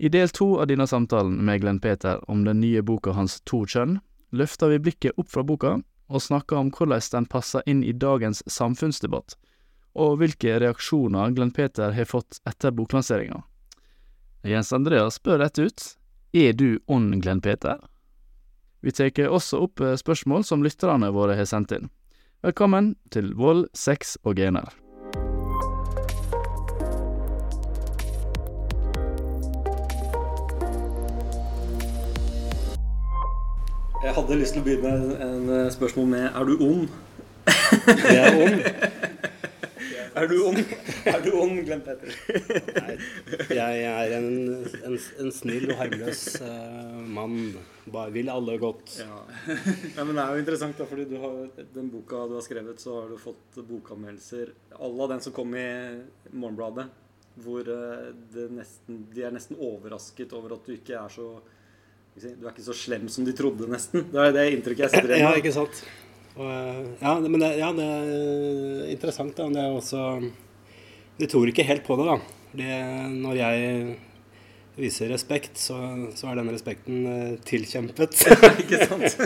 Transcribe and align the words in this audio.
I 0.00 0.08
del 0.08 0.30
to 0.32 0.54
av 0.56 0.66
denne 0.70 0.86
samtalen 0.88 1.34
med 1.44 1.60
Glenn 1.60 1.78
Peter 1.80 2.22
om 2.30 2.44
den 2.44 2.60
nye 2.60 2.80
boka 2.82 3.12
hans 3.12 3.34
To 3.44 3.66
kjønn, 3.68 3.98
løfter 4.32 4.72
vi 4.72 4.78
blikket 4.80 5.18
opp 5.20 5.28
fra 5.28 5.44
boka 5.44 5.74
og 6.08 6.24
snakker 6.24 6.56
om 6.56 6.70
hvordan 6.72 7.04
den 7.12 7.26
passer 7.28 7.66
inn 7.68 7.82
i 7.84 7.92
dagens 7.92 8.40
samfunnsdebatt, 8.48 9.36
og 9.92 10.16
hvilke 10.22 10.56
reaksjoner 10.64 11.36
Glenn 11.36 11.52
Peter 11.52 11.92
har 11.92 12.08
fått 12.08 12.40
etter 12.48 12.72
boklanseringa. 12.72 13.42
Jens 14.48 14.72
Andreas 14.72 15.20
spør 15.20 15.42
rett 15.44 15.60
ut 15.60 15.88
Er 16.32 16.56
du 16.56 16.80
on 16.88 17.20
Glenn 17.20 17.44
Peter? 17.44 17.76
Vi 18.80 18.96
tar 18.96 19.12
også 19.28 19.66
opp 19.66 19.84
eh, 19.84 19.98
spørsmål 20.00 20.48
som 20.48 20.64
lytterne 20.64 21.12
våre 21.12 21.36
har 21.36 21.44
sendt 21.44 21.76
inn. 21.76 21.90
Velkommen 22.40 22.94
til 23.12 23.34
Vold, 23.36 23.66
sex 23.76 24.16
og 24.24 24.40
gener. 24.40 24.72
Jeg 34.00 34.14
hadde 34.16 34.36
lyst 34.40 34.54
til 34.56 34.62
å 34.62 34.64
begynne 34.64 34.90
en 35.20 35.50
en 35.52 35.72
spørsmål 35.74 36.06
med 36.08 36.22
Er 36.32 36.46
du 36.48 36.54
ond? 36.64 36.92
Jeg 38.14 38.20
er 38.22 38.38
ond. 38.40 38.62
Er 40.20 40.26
du 40.26 40.34
ond, 40.42 40.72
er 41.06 41.20
du 41.22 41.28
ond 41.38 41.60
Glenn 41.66 41.82
Petter? 41.84 42.14
Nei, 42.80 42.96
jeg 43.54 43.84
er 43.86 44.14
en, 44.16 44.30
en, 44.88 44.96
en 45.22 45.30
snill 45.32 45.68
og 45.70 45.78
harmløs 45.78 46.22
uh, 46.42 46.96
mann. 47.14 47.36
Bare 47.92 48.10
vil 48.16 48.32
alle 48.32 48.56
godt. 48.60 48.96
Ja. 48.98 49.20
ja, 49.46 50.02
men 50.02 50.16
Det 50.16 50.24
er 50.24 50.34
jo 50.34 50.42
interessant, 50.42 50.80
da, 50.80 50.88
fordi 50.90 51.06
du 51.12 51.14
har, 51.22 51.38
den 51.76 51.92
boka 51.92 52.24
du 52.26 52.34
har 52.40 52.44
skrevet, 52.44 52.82
så 52.82 52.98
har 52.98 53.12
du 53.12 53.20
fått 53.22 53.60
bokanmeldelser. 53.68 54.50
Alle 54.80 55.06
av 55.06 55.14
den 55.14 55.24
som 55.24 55.36
kom 55.36 55.54
i 55.54 55.68
Morgenbladet, 56.32 56.88
hvor 57.46 57.70
uh, 57.70 58.10
det 58.34 58.50
nesten, 58.58 59.04
de 59.14 59.24
er 59.28 59.38
nesten 59.38 59.60
overrasket 59.60 60.34
over 60.36 60.58
at 60.58 60.66
du 60.66 60.74
ikke 60.74 60.98
er 60.98 61.16
så 61.20 61.30
Du 62.20 62.44
er 62.46 62.52
ikke 62.52 62.66
så 62.66 62.76
slem 62.76 63.08
som 63.12 63.24
de 63.24 63.32
trodde, 63.36 63.68
nesten. 63.70 64.04
Det 64.12 64.20
er 64.20 64.36
det 64.36 64.46
inntrykket 64.56 64.86
jeg 64.86 64.92
sitter 64.96 65.14
igjen 65.16 65.24
Ja, 65.28 65.32
ikke 65.40 65.54
sant? 65.54 65.80
Og, 66.36 66.44
eh, 66.46 66.84
ja, 67.00 67.14
men 67.24 67.40
det, 67.40 67.54
ja, 67.60 67.70
det 67.76 67.86
er 67.86 68.92
interessant. 68.92 69.34
Da. 69.38 69.48
men 69.48 69.56
Det 69.56 69.64
er 69.64 69.78
også 69.78 70.04
De 71.20 71.28
tror 71.30 71.50
ikke 71.50 71.66
helt 71.68 71.86
på 71.86 71.96
det, 72.00 72.06
da. 72.10 72.20
Fordi 72.50 72.70
når 73.22 73.38
jeg 73.38 73.98
viser 74.80 75.10
respekt, 75.12 75.58
så, 75.58 75.76
så 76.16 76.30
er 76.30 76.40
den 76.40 76.50
respekten 76.52 77.06
eh, 77.06 77.36
tilkjempet. 77.46 78.16
Ikke 78.62 78.80
sant? 78.86 79.16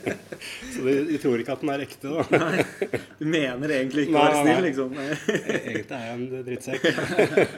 så 0.74 0.84
de, 0.86 0.94
de 1.10 1.20
tror 1.22 1.42
ikke 1.42 1.56
at 1.56 1.64
den 1.64 1.72
er 1.74 1.84
ekte, 1.84 2.12
da. 2.12 2.24
Nei. 2.40 2.98
Du 3.18 3.24
mener 3.28 3.74
egentlig 3.78 4.06
ikke 4.06 4.18
å 4.18 4.24
være 4.24 4.42
snill, 4.42 4.66
liksom. 4.68 4.94
Nei. 4.96 5.08
Egentlig 5.44 5.98
er 5.98 6.04
jeg 6.06 6.18
en 6.18 6.44
drittsekk. 6.48 6.86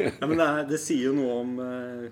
Ja, 0.08 0.26
men 0.26 0.36
det, 0.36 0.46
er, 0.48 0.62
det 0.72 0.80
sier 0.82 1.10
jo 1.10 1.16
noe 1.18 1.38
om 1.42 1.54
eh, 1.64 2.08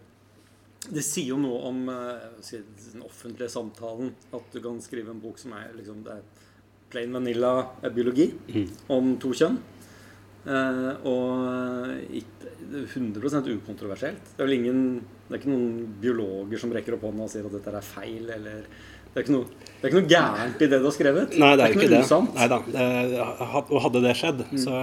Det 0.92 1.04
sier 1.04 1.32
jo 1.32 1.40
noe 1.40 1.60
om 1.70 1.84
eh, 1.92 2.24
si, 2.44 2.60
den 2.92 3.04
offentlige 3.06 3.52
samtalen. 3.52 4.12
At 4.36 4.50
du 4.52 4.60
kan 4.64 4.80
skrive 4.84 5.14
en 5.14 5.22
bok 5.22 5.41
som 5.41 5.54
er 5.56 5.72
liksom 5.76 6.02
det 6.06 6.18
er 6.18 6.50
plain 6.94 7.14
vanilla 7.14 7.54
biologi 7.82 8.28
biologi 8.44 8.66
om 8.94 9.14
to 9.22 9.32
kjønn. 9.34 9.58
Eh, 10.44 11.06
og 11.08 12.10
ikke, 12.20 12.50
det 12.68 12.82
er 12.82 12.98
100 13.00 13.54
ukontroversielt. 13.56 14.34
Det 14.34 14.42
er 14.42 14.48
vel 14.48 14.58
ingen 14.58 14.80
Det 15.24 15.38
er 15.38 15.41
ikke 15.41 15.54
noen 15.54 15.94
biologer 16.02 16.60
som 16.60 16.74
rekker 16.74 16.98
opp 16.98 17.06
hånda 17.08 17.24
og 17.24 17.30
sier 17.32 17.46
at 17.48 17.54
dette 17.56 17.72
er 17.72 17.86
feil, 17.86 18.28
eller 18.34 18.66
det 19.14 19.22
er, 19.22 19.24
ikke 19.24 19.32
noe, 19.32 19.46
det 19.64 19.86
er 19.86 19.88
ikke 19.88 20.00
noe 20.02 20.10
gærent 20.10 20.62
i 20.64 20.69
det 20.69 20.78
du 20.82 20.86
har 20.88 20.92
skrevet. 20.92 21.34
Nei, 21.38 21.50
det 21.54 21.64
er 21.64 21.70
jo 21.70 21.78
ikke 21.78 21.86
noe 21.86 21.94
det. 21.94 22.00
usant. 22.04 23.70
Og 23.70 23.82
hadde 23.86 24.02
det 24.04 24.14
skjedd, 24.19 24.42
så, 24.58 24.74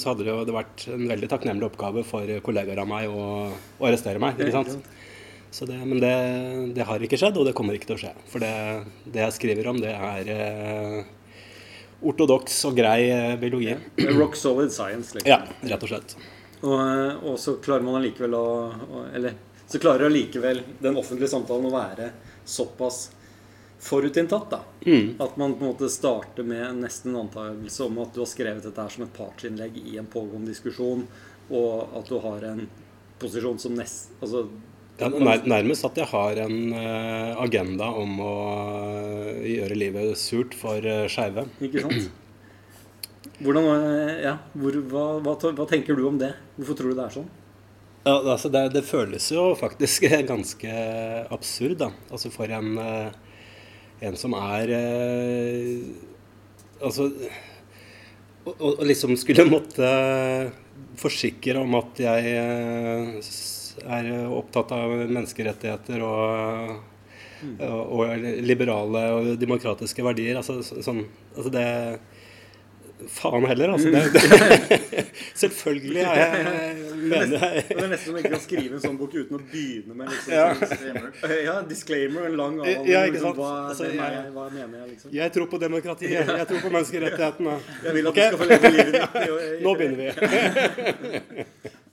så 0.00 0.10
hadde 0.10 0.24
det 0.24 0.32
jo 0.32 0.46
det 0.48 0.56
vært 0.56 0.86
en 0.96 1.04
veldig 1.12 1.28
takknemlig 1.30 1.68
oppgave 1.68 2.02
for 2.08 2.32
kollegaer 2.48 2.80
av 2.80 2.88
meg 2.90 3.12
å, 3.12 3.26
å 3.52 3.86
arrestere 3.86 4.22
meg. 4.24 4.40
Ja, 4.40 4.48
ikke 4.48 4.64
ikke 4.64 4.72
sant? 4.72 4.88
Så 4.88 5.13
det, 5.62 5.78
men 5.86 6.00
det, 6.02 6.14
det 6.74 6.86
har 6.88 7.02
ikke 7.06 7.18
skjedd, 7.20 7.36
og 7.38 7.46
det 7.46 7.54
kommer 7.54 7.76
ikke 7.76 7.92
til 7.92 7.98
å 7.98 8.02
skje. 8.02 8.12
For 8.32 8.42
det, 8.42 8.54
det 9.06 9.22
jeg 9.22 9.36
skriver 9.36 9.70
om, 9.70 9.78
det 9.78 9.92
er 9.94 10.30
eh, 10.34 10.96
ortodoks 12.02 12.56
og 12.68 12.78
grei 12.78 13.00
eh, 13.06 13.34
biologi. 13.38 13.76
Rock 14.18 14.34
solid 14.40 14.74
science, 14.74 15.14
liksom. 15.14 15.30
Ja, 15.30 15.44
rett 15.62 15.86
og 15.86 15.92
slett. 15.92 16.16
Og, 16.64 16.74
eh, 16.74 17.22
og 17.30 17.38
så 17.38 17.58
klarer 17.62 17.86
man 17.86 18.00
allikevel 18.00 18.34
å 18.38 18.46
Eller 19.14 19.36
så 19.66 19.78
klarer 19.78 20.06
allikevel 20.06 20.60
den 20.82 20.98
offentlige 21.00 21.30
samtalen 21.32 21.70
å 21.70 21.72
være 21.72 22.10
såpass 22.44 23.06
forutinntatt, 23.84 24.50
da. 24.50 24.60
Mm. 24.86 25.14
At 25.18 25.36
man 25.40 25.54
på 25.54 25.64
en 25.64 25.70
måte 25.72 25.88
starter 25.92 26.46
med 26.46 26.82
nesten 26.82 27.14
en 27.14 27.24
antakelse 27.24 27.84
om 27.84 27.98
at 28.04 28.14
du 28.14 28.20
har 28.22 28.30
skrevet 28.30 28.64
dette 28.64 28.84
her 28.84 28.92
som 28.92 29.06
et 29.06 29.16
partsinnlegg 29.16 29.80
i 29.80 29.96
en 30.00 30.08
pågående 30.10 30.52
diskusjon, 30.52 31.06
og 31.50 31.96
at 31.98 32.08
du 32.08 32.16
har 32.24 32.46
en 32.52 32.62
posisjon 33.20 33.60
som 33.60 33.76
nest... 33.76 34.12
Altså, 34.20 34.46
Ja, 35.00 35.08
nær, 35.10 35.40
nærmest 35.50 35.86
at 35.88 35.96
jeg 35.98 36.06
har 36.06 36.38
en 36.44 36.58
eh, 36.78 37.30
agenda 37.42 37.88
om 37.98 38.18
å 38.22 38.34
eh, 38.84 39.40
gjøre 39.56 39.78
livet 39.78 40.18
surt 40.20 40.54
for 40.54 40.86
uh, 40.86 41.08
skeive. 41.10 41.48
ikke 41.66 41.82
sant? 41.82 42.12
Hvordan, 43.40 43.66
eh, 43.74 44.20
ja, 44.22 44.36
hvor, 44.54 44.76
hva, 44.92 45.06
hva, 45.24 45.34
hva 45.58 45.66
tenker 45.70 45.98
du 45.98 46.04
om 46.06 46.20
det? 46.20 46.30
Hvorfor 46.58 46.78
tror 46.78 46.92
du 46.92 46.98
det 47.00 47.08
er 47.08 47.16
sånn? 47.16 47.26
Ja, 48.04 48.18
altså 48.20 48.50
det, 48.52 48.62
det 48.74 48.84
føles 48.86 49.26
jo 49.32 49.48
faktisk 49.58 50.06
ganske 50.32 50.74
absurd, 51.34 51.78
da. 51.80 51.90
Altså 52.12 52.30
for 52.34 52.52
en, 52.52 52.76
eh, 52.78 53.10
en 54.04 54.18
som 54.20 54.36
er 54.38 54.74
eh, 54.78 56.10
Altså 56.84 57.06
å 58.44 58.52
å 58.60 58.84
liksom 58.84 59.14
skulle 59.16 59.46
måtte 59.48 59.88
forsikre 61.00 61.62
om 61.62 61.78
at 61.78 62.00
jeg 62.02 62.34
eh, 62.36 63.14
er 63.82 64.10
opptatt 64.30 64.72
av 64.76 64.92
menneskerettigheter 65.04 66.02
og, 66.06 66.74
og, 67.58 67.80
og 67.98 68.26
liberale 68.46 69.04
og 69.18 69.32
demokratiske 69.40 70.04
verdier. 70.06 70.38
Altså, 70.40 70.60
sånn, 70.62 71.04
altså 71.36 71.54
det 71.54 71.68
Faen 73.10 73.44
heller, 73.46 73.68
altså. 73.74 73.90
Det, 73.90 74.02
det, 74.14 75.04
selvfølgelig 75.42 76.00
er 76.00 76.20
jeg, 76.20 76.76
mener 77.02 77.34
jeg 77.42 77.64
Det 77.68 77.82
er 77.82 77.90
nesten 77.90 78.06
som 78.06 78.18
ikke 78.20 78.30
kan 78.32 78.42
skrive 78.44 78.78
en 78.78 78.82
sånn 78.84 78.96
bok 79.00 79.16
uten 79.18 79.36
å 79.36 79.40
begynne 79.50 79.96
med 79.98 80.12
liksom, 80.12 80.32
Ja. 80.32 80.46
sånn- 80.54 81.34
ja, 81.44 81.56
disclaimer, 81.68 82.28
en 82.30 82.36
lang 82.38 82.58
avhandling. 82.62 82.88
Ja, 82.88 83.04
liksom, 83.10 83.36
hva, 83.36 83.52
Altså, 83.68 83.90
jeg- 83.90 83.98
jeg, 83.98 84.32
hva 84.32 84.48
mener 84.54 84.78
jeg, 84.78 84.90
liksom? 84.94 85.12
Jeg 85.18 85.36
tror 85.36 85.46
på 85.52 85.58
demokratiet. 85.66 86.34
Jeg 86.38 86.48
tror 86.48 86.60
på 86.64 86.70
menneskerettighetene. 86.78 87.60
Jeg 87.84 87.94
vil 87.98 88.06
at 88.06 88.12
okay. 88.12 88.30
du 88.30 88.36
skal 88.36 88.38
få 88.38 88.50
leve 88.52 88.70
livet 88.78 88.92
ditt. 88.94 89.64
Nå 89.66 89.74
begynner 89.74 89.98
vi. 90.00 91.70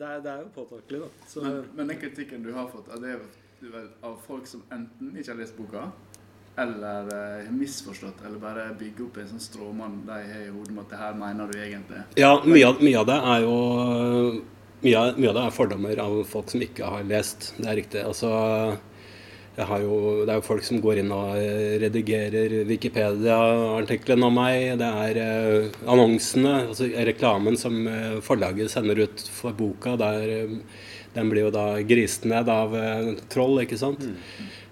Det, 0.00 0.06
det, 0.06 0.12
er, 0.12 0.20
det 0.24 0.30
er 0.32 0.38
jo 0.40 0.50
påtakelig, 0.54 0.98
da. 1.00 1.08
Så, 1.28 1.40
Men, 1.44 1.64
men 1.76 1.88
den 1.92 1.98
kritikken 2.00 2.44
du 2.44 2.52
har 2.56 2.68
fått, 2.72 2.86
er 2.88 3.02
det 3.02 3.16
du 3.60 3.66
vet, 3.68 3.90
av 4.00 4.14
folk 4.24 4.46
som 4.48 4.62
enten 4.72 5.10
ikke 5.12 5.34
har 5.34 5.40
lest 5.42 5.58
boka, 5.58 5.82
eller 6.56 7.10
eh, 7.12 7.42
har 7.44 7.52
misforstått, 7.52 8.22
eller 8.24 8.40
bare 8.40 8.64
bygger 8.80 9.10
opp 9.10 9.18
en 9.20 9.28
sånn 9.34 9.42
stråmann 9.44 9.98
de 10.06 10.16
har 10.16 10.46
i 10.46 10.48
hodet 10.54 10.72
med 10.72 10.86
at 10.86 10.94
det 10.94 11.00
her 11.02 11.18
mener 11.20 11.52
du 11.52 11.58
egentlig. 11.58 12.00
Ja, 12.16 12.32
mye 12.46 12.70
av, 12.70 12.80
mye 12.80 13.02
av 13.02 13.10
det 13.10 13.18
er 13.34 13.44
jo 13.44 13.58
mye 14.86 15.02
av, 15.02 15.20
mye 15.20 15.28
av 15.34 15.36
det 15.36 15.44
er 15.44 15.54
fordommer 15.58 16.02
av 16.06 16.16
folk 16.32 16.48
som 16.54 16.64
ikke 16.64 16.94
har 16.94 17.04
lest. 17.10 17.50
Det 17.58 17.68
er 17.68 17.78
riktig. 17.82 18.04
Altså, 18.08 18.32
jo, 19.58 19.96
det 20.24 20.32
er 20.32 20.38
jo 20.38 20.46
folk 20.46 20.64
som 20.64 20.78
går 20.82 21.00
inn 21.02 21.10
og 21.14 21.34
eh, 21.36 21.74
redigerer 21.82 22.54
Wikipedia-artikkelen 22.68 24.24
om 24.28 24.38
meg. 24.38 24.78
Det 24.80 24.90
er 25.06 25.18
eh, 25.24 25.80
annonsene, 25.90 26.54
altså 26.70 26.88
reklamen 27.10 27.58
som 27.60 27.82
eh, 27.90 28.20
forlaget 28.24 28.70
sender 28.72 29.02
ut 29.02 29.26
for 29.34 29.56
boka. 29.56 29.96
Der, 30.00 30.30
eh, 30.36 30.86
den 31.16 31.32
blir 31.32 31.48
jo 31.48 31.52
da 31.54 31.66
grist 31.82 32.24
ned 32.30 32.48
av 32.48 32.76
eh, 32.78 33.12
troll, 33.32 33.58
ikke 33.64 33.80
sant. 33.80 34.06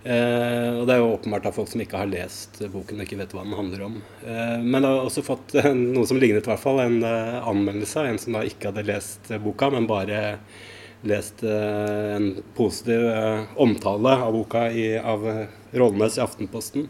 Eh, 0.09 0.71
og 0.79 0.87
det 0.87 0.95
er 0.95 1.03
jo 1.03 1.11
åpenbart 1.11 1.51
av 1.51 1.57
folk 1.59 1.69
som 1.73 1.83
ikke 1.83 1.99
har 2.01 2.09
lest 2.09 2.61
boken 2.71 3.01
og 3.01 3.05
ikke 3.05 3.19
vet 3.19 3.35
hva 3.35 3.43
den 3.45 3.59
handler 3.59 3.85
om. 3.89 3.99
Eh, 4.23 4.57
men 4.63 4.79
jeg 4.81 4.95
har 4.95 5.11
også 5.11 5.27
fått 5.27 5.57
eh, 5.59 5.73
noe 5.75 6.07
som 6.09 6.21
lignet 6.23 6.47
i 6.47 6.53
hvert 6.53 6.63
fall, 6.63 6.81
en 6.85 7.03
eh, 7.03 7.39
anmeldelse 7.43 7.99
av 8.01 8.13
en 8.13 8.21
som 8.23 8.39
da 8.39 8.47
ikke 8.47 8.71
hadde 8.71 8.87
lest 8.89 9.29
eh, 9.35 9.43
boka, 9.43 9.73
men 9.75 9.91
bare 9.91 10.23
lest 11.07 11.43
eh, 11.47 12.17
en 12.17 12.43
positiv 12.57 13.07
eh, 13.11 13.43
omtale 13.57 14.17
av 14.25 14.33
boka 14.35 14.67
i, 14.73 14.97
av 14.99 15.23
Rollenes 15.23 15.79
Rollnes 15.79 16.19
i 16.19 16.25
Aftenposten. 16.25 16.89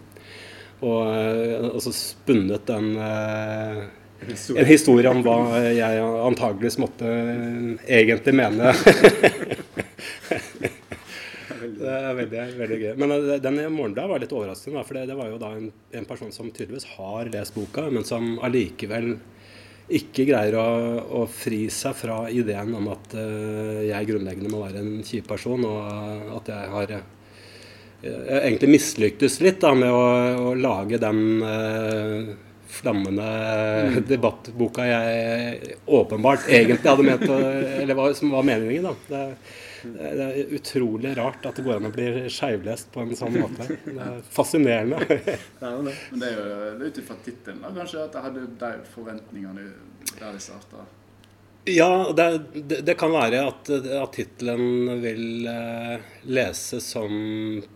Og, 0.78 1.00
eh, 1.10 1.68
og 1.72 1.82
så 1.82 1.92
spunnet 1.94 2.66
den 2.70 2.92
eh, 2.96 3.82
en 4.28 4.66
historie 4.66 5.10
om 5.10 5.22
hva 5.22 5.60
jeg 5.70 6.02
antageligvis 6.02 6.78
måtte 6.82 7.06
eh, 7.06 7.88
egentlig 8.00 8.34
mene. 8.38 8.74
Det 11.78 11.86
er 11.86 12.14
veldig, 12.14 12.42
veldig 12.58 12.76
gøy. 12.80 12.92
Men 12.98 13.12
eh, 13.14 13.34
den 13.42 13.58
i 13.62 13.66
Morgenbladet 13.70 14.10
var 14.10 14.22
litt 14.22 14.34
overraskende, 14.34 14.84
for 14.86 14.98
det, 14.98 15.08
det 15.10 15.18
var 15.18 15.30
jo 15.30 15.40
da 15.40 15.52
en, 15.56 15.68
en 15.94 16.06
person 16.08 16.32
som 16.34 16.50
tydeligvis 16.50 16.88
har 16.96 17.30
lest 17.34 17.54
boka, 17.54 17.86
men 17.92 18.06
som 18.06 18.36
allikevel 18.46 19.16
ikke 19.88 20.26
greier 20.28 20.56
å, 20.60 20.66
å 21.20 21.22
fri 21.32 21.66
seg 21.72 21.94
fra 21.96 22.18
ideen 22.32 22.74
om 22.76 22.90
at 22.92 23.14
uh, 23.16 23.78
jeg 23.86 24.08
grunnleggende 24.10 24.50
må 24.52 24.64
være 24.66 24.82
en 24.82 24.98
kjip 25.06 25.28
person, 25.30 25.64
og 25.64 26.34
at 26.36 26.50
jeg 26.52 26.72
har 26.74 26.92
eh, 26.98 27.06
jeg 28.02 28.42
egentlig 28.42 28.74
mislyktes 28.76 29.38
litt 29.44 29.62
da, 29.64 29.72
med 29.78 29.92
å, 29.92 30.02
å 30.50 30.52
lage 30.58 31.00
den 31.00 31.22
uh, 31.40 32.34
flammende 32.68 34.02
debattboka 34.12 34.84
jeg 34.86 35.78
åpenbart 35.88 36.50
egentlig 36.52 36.92
hadde 36.92 37.06
ment 37.06 37.24
Eller 37.24 37.96
var, 37.96 38.12
som 38.14 38.34
var 38.36 38.44
meningen, 38.46 38.90
da. 38.90 38.94
Det, 39.08 39.24
Det 39.82 40.26
er 40.26 40.54
utrolig 40.58 41.14
rart 41.18 41.46
at 41.48 41.58
det 41.58 41.64
går 41.66 41.78
an 41.78 41.90
å 41.90 41.94
bli 41.94 42.08
skeivlest 42.32 42.92
på 42.94 43.04
en 43.04 43.16
sånn 43.18 43.38
måte. 43.38 43.68
Det 43.84 43.96
er 44.04 44.20
fascinerende. 44.34 45.00
Det 45.08 45.66
er 45.66 45.74
jo 45.74 45.82
det. 45.86 45.96
Men 46.10 46.22
det 46.22 46.28
er 46.30 46.38
jo 46.38 46.86
ut 46.86 47.02
ifra 47.02 47.18
tittelen, 47.24 47.64
kanskje, 47.64 48.04
at 48.04 48.16
jeg 48.16 48.26
hadde 48.28 48.46
de 48.60 48.72
forventningene 48.92 49.66
der 50.18 50.32
det 50.34 50.42
starta. 50.42 50.86
Ja, 51.70 52.12
det, 52.16 52.40
det, 52.54 52.80
det, 52.80 52.94
kan 52.94 53.12
være 53.12 53.42
at, 53.50 53.68
at 53.70 54.14
tittelen 54.16 55.00
vil 55.02 55.48
eh, 55.50 56.06
leses 56.30 56.86
som 56.94 57.12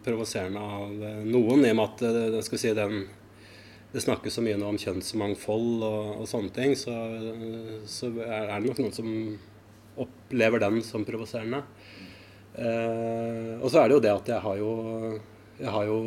provoserende 0.04 0.62
av 0.62 1.02
eh, 1.08 1.18
noen, 1.26 1.66
i 1.66 1.72
og 1.74 1.76
med 1.76 1.84
at 1.84 2.04
eh, 2.08 2.38
skal 2.46 2.62
si, 2.62 2.72
den, 2.78 3.02
det 3.92 4.04
snakkes 4.04 4.38
så 4.38 4.44
mye 4.44 4.56
nå 4.60 4.70
om 4.72 4.80
kjønnsmangfold 4.80 5.84
og, 5.84 6.22
og 6.22 6.30
sånne 6.30 6.54
ting, 6.56 6.76
så, 6.78 6.94
så, 7.90 8.08
er 8.24 8.48
det 8.54 8.62
nok 8.70 8.80
noen 8.80 8.96
som 8.96 9.10
opplever 10.06 10.62
den 10.62 10.80
som 10.86 11.04
provoserende. 11.04 11.60
Eh, 12.52 13.52
og 13.60 13.68
så 13.72 13.82
er 13.82 13.88
det 13.88 13.96
jo 13.96 14.04
det 14.04 14.12
at 14.12 14.32
jeg 14.34 14.44
har 14.44 14.56
jo, 14.60 14.72
jeg 15.62 15.72
har 15.72 15.86
jo 15.88 15.98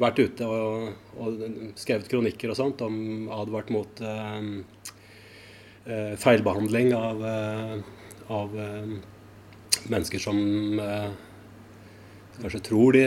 vært 0.00 0.20
ute 0.22 0.46
og, 0.48 0.92
og, 1.18 1.42
skrevet 1.76 2.08
kronikker 2.10 2.52
og 2.52 2.58
sånt 2.58 2.84
om 2.86 2.96
advart 3.34 3.72
mot 3.74 4.00
eh, 4.00 4.52
Eh, 5.86 6.16
feilbehandling 6.18 6.94
av, 6.94 7.26
eh, 7.26 7.78
av 8.26 8.60
eh, 8.60 8.86
mennesker 9.88 10.18
som 10.18 10.38
kanskje 12.40 12.60
tror 12.66 12.96
de 12.96 13.04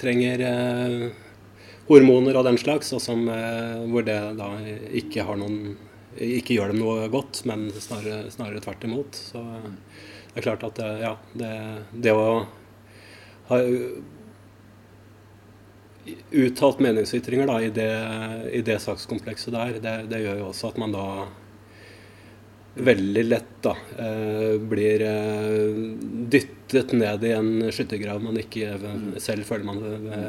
trenger 0.00 0.42
hormoner 1.86 2.36
og 2.36 2.44
den 2.44 2.58
slags, 2.58 2.90
og 2.92 3.00
som, 3.00 3.22
hvor 3.88 4.02
det 4.04 4.16
da 4.36 4.48
ikke, 4.98 5.24
noen, 5.38 5.76
ikke, 6.18 6.56
gjør 6.58 6.74
dem 6.74 6.82
noe 6.82 7.06
godt, 7.12 7.44
men 7.48 7.68
snarere, 7.70 8.26
snarere 8.34 8.60
tvert 8.66 8.84
imot. 8.84 9.16
Så 9.30 9.44
det 10.38 10.44
er 10.44 10.46
klart 10.52 10.66
at 10.68 10.78
ja, 11.02 11.16
det, 11.34 11.50
det 12.06 12.12
å 12.14 12.28
ha 13.48 13.58
uttalt 16.30 16.78
meningsytringer 16.84 17.48
da, 17.50 17.58
i, 17.62 17.70
det, 17.74 17.90
i 18.54 18.62
det 18.62 18.78
sakskomplekset 18.84 19.52
der, 19.52 19.78
det, 19.82 19.94
det 20.12 20.22
gjør 20.22 20.42
jo 20.44 20.48
også 20.52 20.70
at 20.70 20.78
man 20.80 20.94
da 20.94 21.06
veldig 22.78 23.24
lett 23.26 23.56
da, 23.64 23.74
eh, 23.98 24.54
blir 24.60 25.02
eh, 25.02 25.80
dyttet 26.30 26.92
ned 26.94 27.24
i 27.26 27.32
en 27.34 27.50
skyttergrav 27.74 28.22
man 28.22 28.38
ikke 28.38 28.76
selv 29.18 29.48
føler 29.48 29.66
man 29.66 29.82
eh, 29.82 30.28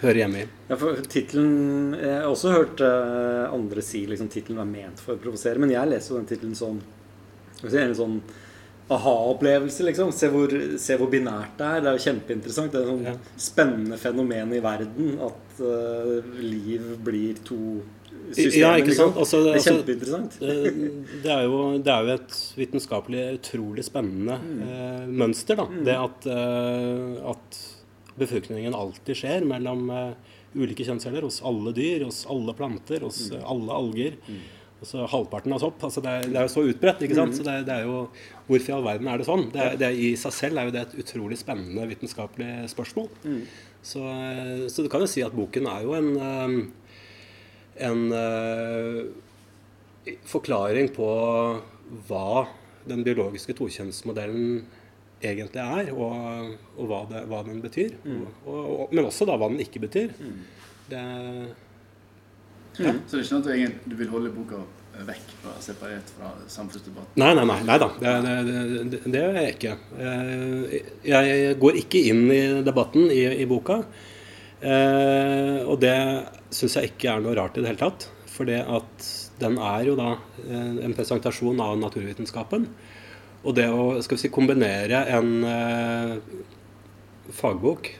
hører 0.00 0.22
hjemme 0.22 0.44
i. 0.44 0.48
Ja, 0.70 0.78
for 0.80 1.04
titlen, 1.12 1.52
Jeg 2.00 2.14
har 2.22 2.30
også 2.30 2.54
hørt 2.54 2.80
andre 2.80 3.84
si 3.84 4.06
liksom 4.08 4.32
tittelen 4.32 4.64
er 4.64 4.72
ment 4.72 5.00
for 5.02 5.16
å 5.16 5.20
provosere, 5.20 5.60
men 5.60 5.72
jeg 5.72 5.92
leser 5.92 6.14
jo 6.14 6.20
den 6.22 6.30
tittelen 6.32 6.56
som 6.56 6.80
en 7.66 7.96
sånn 7.96 8.18
aha-opplevelse, 8.92 9.84
liksom. 9.88 10.12
Se 10.14 10.28
hvor, 10.30 10.52
se 10.78 10.96
hvor, 10.98 11.10
binært 11.10 11.58
det 11.58 11.66
er. 11.66 11.82
Det 11.82 11.90
er 11.90 11.98
jo 11.98 12.04
kjempeinteressant. 12.06 12.72
Det 12.72 12.80
er 12.80 12.86
et 12.86 12.92
sånn 12.92 13.44
spennende 13.48 13.98
fenomen 14.00 14.54
i 14.54 14.62
verden 14.62 15.16
at 15.26 15.60
uh, 15.62 16.34
liv 16.38 16.92
blir 17.06 17.40
to 17.46 17.60
systemer. 18.30 18.60
Ja, 18.60 18.72
ikke 18.80 18.96
sant? 18.98 19.18
Altså, 19.18 19.42
det 19.42 19.52
er 19.52 19.60
altså, 19.60 19.74
kjempeinteressant. 19.74 20.38
det, 20.40 21.32
er 21.32 21.42
jo, 21.48 21.60
det, 21.80 21.96
er 21.96 22.06
jo, 22.06 22.18
et 22.20 22.38
vitenskapelig 22.60 23.24
utrolig 23.40 23.86
spennende 23.86 24.38
mm. 24.42 24.60
uh, 24.62 25.08
mønster. 25.24 25.58
da. 25.58 25.66
Mm. 25.70 25.82
Det 25.88 25.98
at, 26.04 26.30
uh, 26.30 27.32
at, 27.34 27.62
befruktningen 28.16 28.72
alltid 28.72 29.18
skjer 29.18 29.44
mellom 29.44 29.90
ulike 30.56 30.86
kjønnsceller 30.86 31.26
hos 31.26 31.42
alle 31.44 31.74
dyr, 31.76 32.06
hos 32.06 32.22
alle 32.32 32.54
planter, 32.56 33.02
hos 33.04 33.26
mm. 33.28 33.42
alle 33.44 33.74
alger. 33.76 34.16
Altså 34.76 35.06
halvparten 35.08 35.54
av 35.56 35.62
sopp. 35.62 35.78
altså 35.88 36.02
det 36.04 36.10
er, 36.12 36.26
det 36.28 36.36
er, 36.36 36.48
jo 36.48 36.52
så 36.52 36.64
utbredt. 36.68 37.04
ikke 37.06 37.16
sant? 37.16 37.32
Mm. 37.32 37.36
Så 37.38 37.46
det, 37.46 37.54
det, 37.68 37.76
er 37.76 37.86
jo, 37.88 38.02
Hvorfor 38.46 38.72
i 38.72 38.74
all 38.76 38.84
verden 38.84 39.08
er 39.08 39.22
det 39.22 39.28
sånn? 39.28 39.46
Det, 39.54 39.68
det 39.80 39.92
I 39.96 40.10
seg 40.20 40.34
selv 40.36 40.60
er 40.60 40.68
jo 40.68 40.74
det 40.74 40.82
et 40.84 40.98
utrolig 41.04 41.38
spennende 41.40 41.86
vitenskapelig 41.88 42.50
spørsmål. 42.74 43.08
Mm. 43.24 43.40
Så, 43.86 44.02
så, 44.68 44.82
du 44.82 44.90
kan 44.92 45.04
jo 45.04 45.08
si 45.10 45.24
at 45.24 45.34
boken 45.36 45.70
er 45.70 45.86
jo 45.86 45.96
en 45.96 46.12
en 47.76 48.12
uh, 48.12 49.04
forklaring 50.28 50.90
på 50.96 51.08
hva 52.08 52.46
den 52.86 53.02
biologiske 53.06 53.56
tokjønnsmodellen 53.58 54.64
egentlig 55.24 55.62
er, 55.62 55.90
og, 55.96 56.56
og 56.76 56.90
hva, 56.90 57.00
det, 57.10 57.22
hva, 57.30 57.42
den 57.46 57.62
betyr. 57.64 57.96
Mm. 58.04 58.24
Og, 58.44 58.58
og, 58.60 58.94
men 58.94 59.08
også 59.08 59.26
da 59.28 59.38
hva 59.38 59.48
den 59.50 59.62
ikke 59.64 59.82
betyr. 59.86 60.12
Mm. 60.20 60.42
Det. 60.90 61.04
Mm. 62.78 62.98
Så 63.06 63.16
det 63.16 63.18
er 63.18 63.24
ikke 63.24 63.30
sånn 63.30 63.44
at 63.44 63.48
du, 63.48 63.54
egentlig, 63.54 64.00
vil 64.00 64.12
holde 64.12 64.32
boka 64.34 64.64
vekk 65.04 65.32
fra, 65.42 65.54
separert 65.60 66.10
fra 66.16 66.30
samfunnsdebatten? 66.50 67.16
Nei, 67.20 67.32
nei, 67.36 67.44
nei, 67.48 67.58
nei 67.68 67.78
da. 67.82 67.88
Det, 68.00 68.14
det, 68.24 69.00
det, 69.04 69.20
gjør 69.20 69.38
jeg 69.40 69.54
ikke. 69.56 69.74
Eh, 70.00 70.76
jeg 71.10 71.56
går 71.62 71.80
ikke 71.82 72.02
inn 72.12 72.24
i 72.32 72.42
debatten 72.66 73.10
i, 73.12 73.22
i 73.42 73.48
boka. 73.50 73.80
Eh, 74.60 75.60
og 75.66 75.78
det 75.82 75.96
syns 76.54 76.78
jeg 76.78 76.94
ikke 76.94 77.12
er 77.12 77.24
noe 77.24 77.36
rart 77.36 77.58
i 77.58 77.64
det 77.64 77.72
hele 77.72 77.82
tatt. 77.82 78.08
For 78.32 78.48
det 78.48 78.62
at 78.64 79.10
den 79.40 79.58
er 79.60 79.88
jo 79.88 79.96
da 79.98 80.14
eh, 80.46 80.72
en 80.86 80.96
presentasjon 80.96 81.60
av 81.64 81.76
naturvitenskapen. 81.82 82.68
Og 83.46 83.56
det 83.56 83.68
å 83.70 84.00
skal 84.02 84.18
vi 84.18 84.24
si, 84.24 84.32
kombinere 84.34 85.04
en 85.14 85.28
fagbok 87.36 87.90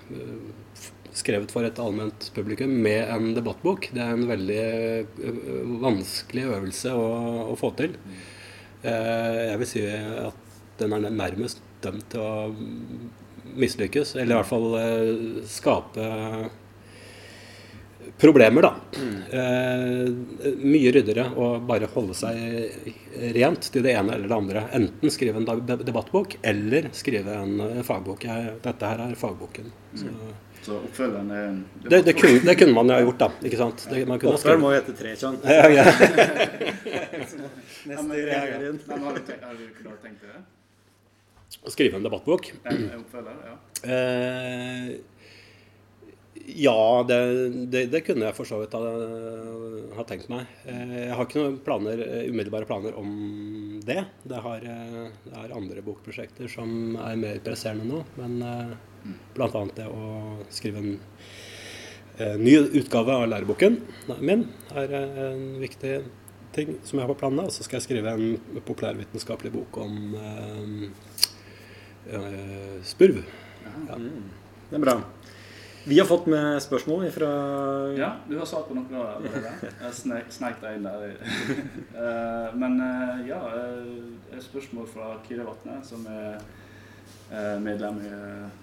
skrevet 1.17 1.53
for 1.55 1.67
et 1.67 1.79
allment 1.83 2.31
publikum 2.37 2.73
med 2.85 3.09
en 3.13 3.31
debattbok, 3.37 3.91
det 3.97 4.03
er 4.03 4.15
en 4.15 4.27
veldig 4.29 4.63
eh, 4.63 5.53
vanskelig 5.83 6.49
øvelse 6.51 6.93
å, 6.97 7.07
å 7.53 7.57
få 7.59 7.73
til. 7.79 7.97
Eh, 8.87 9.41
jeg 9.51 9.63
vil 9.63 9.71
si 9.71 9.87
at 9.87 10.45
den 10.81 10.93
er 10.99 11.09
nærmest 11.09 11.63
dømt 11.85 12.07
til 12.13 12.23
å 12.23 12.51
mislykkes, 13.57 14.17
eller 14.21 14.35
i 14.35 14.39
hvert 14.41 14.51
fall 14.51 14.71
eh, 14.81 15.43
skape 15.49 16.07
problemer, 18.21 18.63
da. 18.63 18.73
Eh, 19.37 20.53
mye 20.63 20.93
ryddigere 20.95 21.29
å 21.37 21.51
bare 21.67 21.89
holde 21.93 22.17
seg 22.17 22.37
rent 23.37 23.71
til 23.73 23.85
det 23.85 23.97
ene 23.97 24.17
eller 24.17 24.31
det 24.31 24.39
andre. 24.39 24.65
Enten 24.77 25.13
skrive 25.13 25.43
en 25.43 25.49
debattbok 25.83 26.39
eller 26.47 26.91
skrive 26.97 27.37
en 27.43 27.85
fagbok. 27.87 28.29
Jeg, 28.29 28.59
dette 28.65 28.93
her 28.93 29.05
er 29.09 29.19
fagboken. 29.19 29.73
Så. 29.97 30.13
Så 30.67 30.75
oppfølgeren 30.83 31.29
er 31.31 31.51
det, 31.85 32.01
det, 32.09 32.13
kunne, 32.19 32.41
det, 32.43 32.57
kunne, 32.59 32.75
man 32.75 32.89
jo 32.91 32.97
ha 32.97 33.03
gjort, 33.05 33.21
da. 33.21 33.29
ikke 33.47 33.59
sant? 33.61 33.85
Det, 33.87 34.03
Oppfølger 34.17 34.59
må 34.59 34.73
hete 34.75 34.95
Trekjønn. 34.99 35.37
Ja, 35.47 35.69
ja. 35.79 35.85
Neste 37.87 38.23
reagerer. 38.27 38.81
Har 38.91 39.21
du 39.61 39.69
klart 39.79 40.01
tenkt 40.03 40.25
det? 40.27 40.41
Å 41.63 41.71
skrive 41.71 42.01
en 42.01 42.07
debattbok? 42.07 42.49
En 42.67 42.83
oppfølger, 42.99 43.37
ja. 43.47 43.55
Eh, 43.87 44.89
ja, 46.57 47.05
det, 47.07 47.21
det, 47.71 47.85
det, 47.95 48.03
kunne 48.09 48.27
jeg 48.27 48.37
for 48.41 48.51
så 48.51 48.59
vidt 48.65 48.75
ha, 48.75 48.83
ha, 50.01 50.07
tenkt 50.09 50.27
meg. 50.33 50.51
Eh, 50.67 50.97
jeg 51.05 51.15
har 51.15 51.31
ikke 51.31 51.41
noen 51.45 51.57
planer, 51.63 52.03
umiddelbare 52.27 52.67
planer 52.67 52.99
om 52.99 53.15
det. 53.87 54.03
Det, 54.27 54.43
har, 54.49 54.67
eh, 54.67 55.15
det 55.31 55.39
er 55.45 55.57
andre 55.63 55.87
bokprosjekter 55.87 56.51
som 56.51 56.99
er 57.07 57.23
mer 57.23 57.41
presserende 57.47 57.87
nå. 57.87 58.03
Men 58.19 58.39
eh, 58.43 58.77
bl.a. 59.37 59.65
det 59.77 59.89
å 59.89 60.05
skrive 60.55 60.83
en, 60.83 60.95
eh, 62.19 62.37
ny 62.41 62.57
utgave 62.81 63.17
av 63.17 63.27
læreboken 63.31 63.81
min 64.21 64.47
er 64.75 64.95
en 65.01 65.45
viktig 65.63 65.99
ting 66.57 66.77
som 66.83 66.99
jeg 66.99 67.07
har 67.07 67.13
på 67.13 67.21
planene. 67.21 67.49
Og 67.51 67.55
så 67.55 67.67
skal 67.67 67.81
jeg 67.81 67.89
skrive 67.89 68.17
en 68.17 68.63
populærvitenskapelig 68.65 69.53
bok 69.53 69.77
om 69.83 70.15
uh, 70.17 70.87
uh, 72.15 72.79
spurv. 72.87 73.21
Ja. 73.67 73.99
Det 74.71 74.79
er 74.79 74.83
bra. 74.83 74.97
Vi 75.89 75.99
har 75.99 76.07
fått 76.07 76.25
med 76.27 76.63
spørsmål 76.63 77.05
fra 77.15 77.29
Ja, 77.95 78.09
du 78.27 78.33
har 78.41 78.47
svart 78.51 78.67
på 78.67 78.75
noe 78.75 79.03
av 79.07 79.23
det. 79.23 79.71
Jeg 79.85 80.25
snek 80.35 80.57
deg 80.59 80.81
inn 80.81 80.89
der. 80.89 81.13
Eh, 81.97 82.57
men 82.59 82.75
eh, 82.83 83.21
ja, 83.31 83.39
eh, 83.57 84.35
et 84.35 84.43
spørsmål 84.45 84.89
fra 84.91 85.13
Kyrre 85.25 85.47
Vatne, 85.47 85.79
som 85.87 86.03
er 86.11 86.43
medlem 87.63 88.01
i 88.07 88.11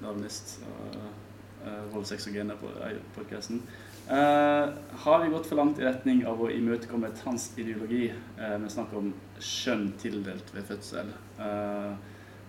og 0.04 1.90
Vold, 1.94 2.06
og 2.12 2.34
gener 2.36 2.58
på 2.60 2.70
podkasten. 3.16 3.62
Har 4.08 5.22
vi 5.24 5.30
gått 5.32 5.48
for 5.48 5.60
langt 5.60 5.80
i 5.80 5.86
retning 5.86 6.26
av 6.28 6.42
å 6.44 6.50
imøtekomme 6.52 7.12
transideologi 7.20 8.10
med 8.38 8.72
snakk 8.72 8.92
om 9.00 9.14
kjønn 9.40 9.86
tildelt 10.02 10.52
ved 10.56 10.68
fødsel 10.68 11.14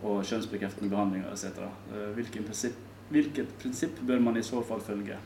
og 0.04 0.24
kjønnsbekreftende 0.26 0.90
behandlinger 0.90 1.30
etc.? 1.30 1.62
Hvilket 2.16 2.48
prinsipp 2.48 2.82
Hvilket 3.12 3.50
prinsipp 3.60 3.98
bør 4.06 4.22
man 4.22 4.38
i 4.40 4.44
så 4.44 4.62
fall 4.64 4.80
følge? 4.84 5.18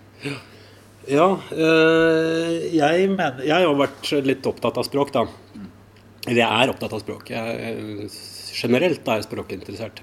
Ja, 1.09 1.29
øh, 1.39 2.55
jeg, 2.75 3.11
mener, 3.13 3.43
jeg 3.47 3.65
har 3.65 3.79
vært 3.79 4.11
litt 4.27 4.47
opptatt 4.51 4.81
av 4.81 4.87
språk, 4.89 5.13
da. 5.15 5.25
Eller 6.27 6.43
jeg 6.43 6.49
er 6.65 6.73
opptatt 6.73 6.97
av 6.97 7.03
språk. 7.05 7.31
Jeg, 7.33 8.09
generelt 8.59 9.07
er 9.07 9.21
jeg 9.21 9.29
språkinteressert. 9.29 10.03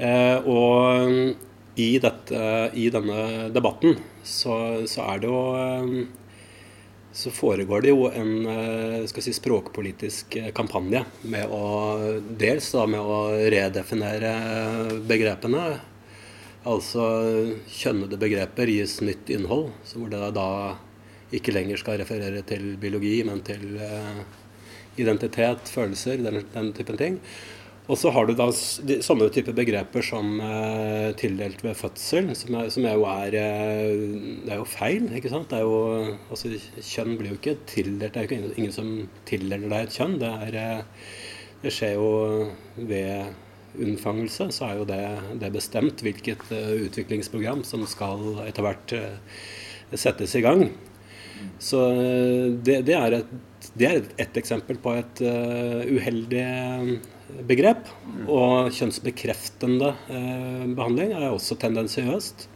Eh, 0.00 0.48
og 0.48 1.76
i, 1.76 1.90
dette, 2.00 2.40
i, 2.72 2.86
denne 2.92 3.50
debatten 3.52 3.98
så, 4.24 4.54
så, 4.88 5.04
er 5.12 5.20
det 5.20 5.28
jo 5.28 6.06
så 7.12 7.32
foregår 7.34 7.84
det 7.84 7.92
jo 7.92 8.06
en 8.08 8.32
eh, 8.48 9.04
si, 9.12 9.34
språkpolitisk 9.36 10.38
eh, 10.40 10.48
kampanje 10.56 11.04
med 11.28 11.52
å 11.52 11.66
dels 12.40 12.70
da, 12.72 12.86
med 12.88 13.04
å 13.04 13.20
redefinere 13.52 14.32
begrepene. 15.10 15.66
Altså 16.70 17.04
kjønnede 17.68 18.20
begreper 18.20 18.72
gis 18.72 18.98
nytt 19.04 19.32
innhold, 19.32 19.70
hvor 19.92 20.08
det 20.12 20.32
da 20.36 20.50
ikke 21.36 21.52
lenger 21.54 21.80
skal 21.80 22.00
referere 22.00 22.40
til 22.48 22.72
biologi, 22.80 23.20
men 23.24 23.44
til 23.46 23.78
identitet, 25.00 25.70
følelser, 25.70 26.20
den, 26.24 26.42
den 26.52 26.72
typen 26.76 26.98
ting. 27.00 27.18
Og 27.90 27.98
så 27.98 28.12
har 28.14 28.28
du 28.28 28.36
da 28.38 28.46
sånne 28.54 29.26
type 29.34 29.52
begreper 29.56 30.04
som 30.06 30.36
uh, 30.38 31.10
tildelt 31.18 31.64
ved 31.64 31.74
fødsel, 31.78 32.30
som, 32.38 32.54
er, 32.60 32.68
som 32.70 32.86
er 32.86 32.94
jo 32.94 33.06
er 33.10 33.36
eh, 33.40 34.04
Det 34.44 34.54
er 34.54 34.60
jo 34.60 34.68
feil, 34.68 35.08
ikke 35.18 35.32
sant? 35.32 35.50
Det 35.50 35.58
er 35.58 35.66
jo, 35.66 36.14
altså, 36.30 36.52
kjønn 36.78 37.16
blir 37.18 37.32
jo 37.32 37.40
ikke 37.40 37.56
tildelt. 37.70 38.14
Det 38.14 38.20
er 38.20 38.28
jo 38.28 38.30
ikke 38.30 38.60
ingen 38.62 38.76
som 38.76 38.92
tildeler 39.26 39.66
deg 39.66 39.88
et 39.88 39.98
kjønn. 39.98 40.18
Det, 40.22 40.30
er, 40.46 40.60
eh, 40.62 41.10
det 41.64 41.74
skjer 41.74 41.96
jo 41.96 42.12
ved 42.78 43.80
unnfangelse, 43.80 44.50
så 44.54 44.68
er 44.68 44.78
jo 44.78 44.86
det, 44.86 45.02
det 45.42 45.52
bestemt 45.54 46.02
hvilket 46.02 46.46
uh, 46.50 46.72
utviklingsprogram 46.86 47.62
som 47.66 47.84
skal 47.90 48.42
etter 48.46 48.66
hvert 48.66 48.98
settes 49.98 50.34
i 50.38 50.42
gang. 50.46 50.68
Så 51.62 51.78
det, 52.66 52.82
det, 52.86 52.94
er 52.94 53.22
et, 53.22 53.30
det 53.78 53.86
er 53.86 54.02
et 54.20 54.36
eksempel 54.38 54.78
på 54.82 54.94
et 54.98 55.22
uh, 55.22 55.86
uheldig 55.86 56.44
begrep. 57.48 57.88
Og 58.28 58.70
kjønnsbekreftende 58.76 59.90
eh, 60.12 60.64
behandling 60.76 61.14
er 61.16 61.28
også 61.30 61.58
tendensiøst. 61.60 62.46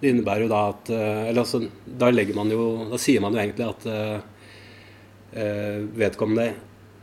Det 0.00 0.10
innebærer 0.10 0.44
jo 0.44 0.52
da 0.52 0.60
at 0.72 0.90
eh, 0.92 1.24
Eller 1.30 1.44
altså, 1.44 1.62
da 1.86 2.10
legger 2.10 2.34
man 2.36 2.50
jo 2.50 2.64
Da 2.90 2.98
sier 3.00 3.22
man 3.22 3.36
jo 3.36 3.40
egentlig 3.40 3.68
at 3.70 3.86
eh, 3.88 5.84
vedkommende 5.96 6.52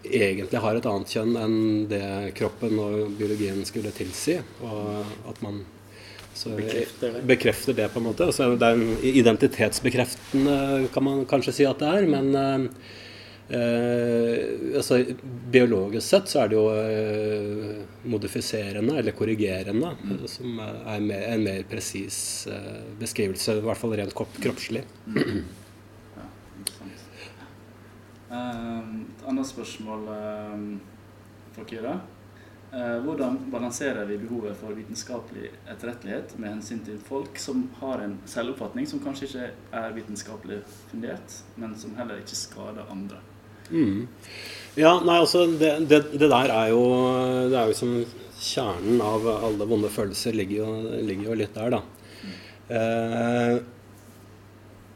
egentlig 0.01 0.60
har 0.63 0.78
et 0.78 0.86
annet 0.90 1.12
kjønn 1.13 1.36
enn 1.38 1.58
det 1.92 2.32
kroppen 2.38 2.80
og 2.82 3.12
biologien 3.20 3.60
skulle 3.68 3.92
tilsi. 3.94 4.38
Og 4.66 5.04
at 5.30 5.42
man 5.46 5.60
bekrefter, 6.58 7.12
det. 7.18 7.22
bekrefter 7.30 7.78
det, 7.78 7.90
på 7.94 8.00
en 8.00 8.08
måte. 8.08 8.30
Altså, 8.32 8.48
det 8.58 8.66
er 8.66 8.80
en 8.80 9.04
identitetsbekreftende, 9.12 10.88
kan 10.96 11.06
man 11.06 11.25
kanskje 11.30 11.54
si 11.60 11.68
at 11.70 11.84
det 11.84 11.92
er. 12.00 12.08
Men 12.10 12.72
eh, 13.51 14.12
Eh, 14.72 14.75
altså, 14.75 15.05
biologisk 15.51 16.08
sett 16.08 16.29
så 16.31 16.43
er 16.43 16.51
det 16.51 16.58
jo 16.58 16.67
eh, 16.72 17.81
modifiserende 18.10 18.96
eller 19.00 19.15
korrigerende 19.17 19.91
mm. 20.00 20.22
som 20.31 20.60
er 20.62 21.03
mer, 21.03 21.25
en 21.34 21.43
mer 21.43 21.65
presis 21.70 22.48
eh, 22.48 22.79
beskrivelse, 23.00 23.58
i 23.60 23.65
hvert 23.65 23.81
fall 23.81 23.96
rent 24.00 24.15
kroppslig. 24.15 24.86
Mm. 25.05 25.41
Ja, 26.15 26.29
uh, 28.31 28.88
et 28.88 29.27
annet 29.27 29.48
spørsmål 29.50 30.08
fra 30.08 30.24
for 31.58 31.67
Kyrre. 31.67 31.98
Uh, 32.72 33.01
hvordan 33.03 33.36
balanserer 33.51 34.08
vi 34.08 34.15
behovet 34.22 34.55
for 34.55 34.72
vitenskapelig 34.77 35.50
etterrettelighet 35.65 36.38
med 36.39 36.53
hensyn 36.53 36.79
til 36.88 37.01
folk 37.03 37.36
som 37.36 37.65
har 37.81 38.05
en 38.05 38.15
selvoppfatning 38.31 38.88
som 38.88 39.03
kanskje 39.03 39.27
ikke 39.27 39.51
er 39.81 39.98
vitenskapelig 39.98 40.62
fundert, 40.93 41.41
men 41.60 41.75
som 41.75 42.00
heller 42.00 42.24
ikke 42.24 42.39
skader 42.46 42.88
andre? 42.88 43.20
Mm. 43.72 44.08
Ja, 44.80 44.98
nei, 45.04 45.18
altså 45.20 45.46
det, 45.48 45.72
det, 45.92 46.01
det, 46.13 46.28
der 46.32 46.51
er 46.51 46.70
jo 46.72 46.84
Det 47.51 47.58
er 47.60 47.72
jo 47.72 47.75
som 47.75 47.96
kjernen 48.42 49.01
av 49.04 49.25
alle 49.32 49.68
vonde 49.70 49.90
følelser 49.92 50.34
ligger 50.34 50.63
jo, 50.63 50.70
ligger 51.06 51.28
jo 51.30 51.36
litt 51.38 51.58
der, 51.58 51.75
da. 51.75 51.82
Eh, 52.72 53.58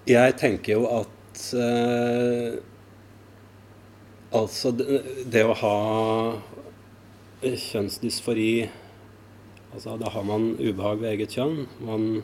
jeg 0.09 0.37
tenker 0.39 0.79
jo 0.79 0.87
at 1.01 1.43
eh, 1.59 2.55
Altså, 4.35 4.71
det, 4.75 5.01
det, 5.31 5.43
å 5.47 5.53
ha 5.59 5.75
kjønnsdysfori 7.43 8.49
Altså, 9.75 9.95
da 9.99 10.09
har 10.11 10.25
man 10.27 10.53
ubehag 10.55 11.01
ved 11.01 11.09
eget 11.11 11.35
kjønn. 11.35 11.65
Man 11.83 12.23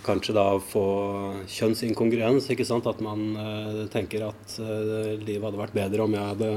kanskje 0.00 0.34
da 0.36 0.46
få 0.64 0.84
kjønnsinkongruens. 1.50 2.48
ikke 2.50 2.66
sant? 2.66 2.88
At 2.88 3.02
man 3.04 3.34
uh, 3.36 3.82
tenker 3.92 4.28
at 4.30 4.56
uh, 4.60 5.12
livet 5.20 5.44
hadde 5.46 5.60
vært 5.60 5.76
bedre 5.76 6.06
om 6.06 6.16
jeg 6.16 6.30
hadde 6.32 6.52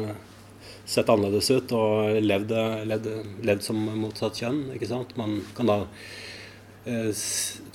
sett 0.85 1.09
annerledes 1.09 1.49
ut 1.49 1.71
og 1.73 2.19
levd, 2.21 2.53
levd, 2.89 3.09
levd 3.45 3.65
som 3.65 3.81
motsatt 3.99 4.41
kjønn. 4.41 4.61
ikke 4.77 4.89
sant? 4.89 5.15
Man 5.19 5.39
kan 5.57 5.71
da 5.71 5.79
uh, 5.85 7.23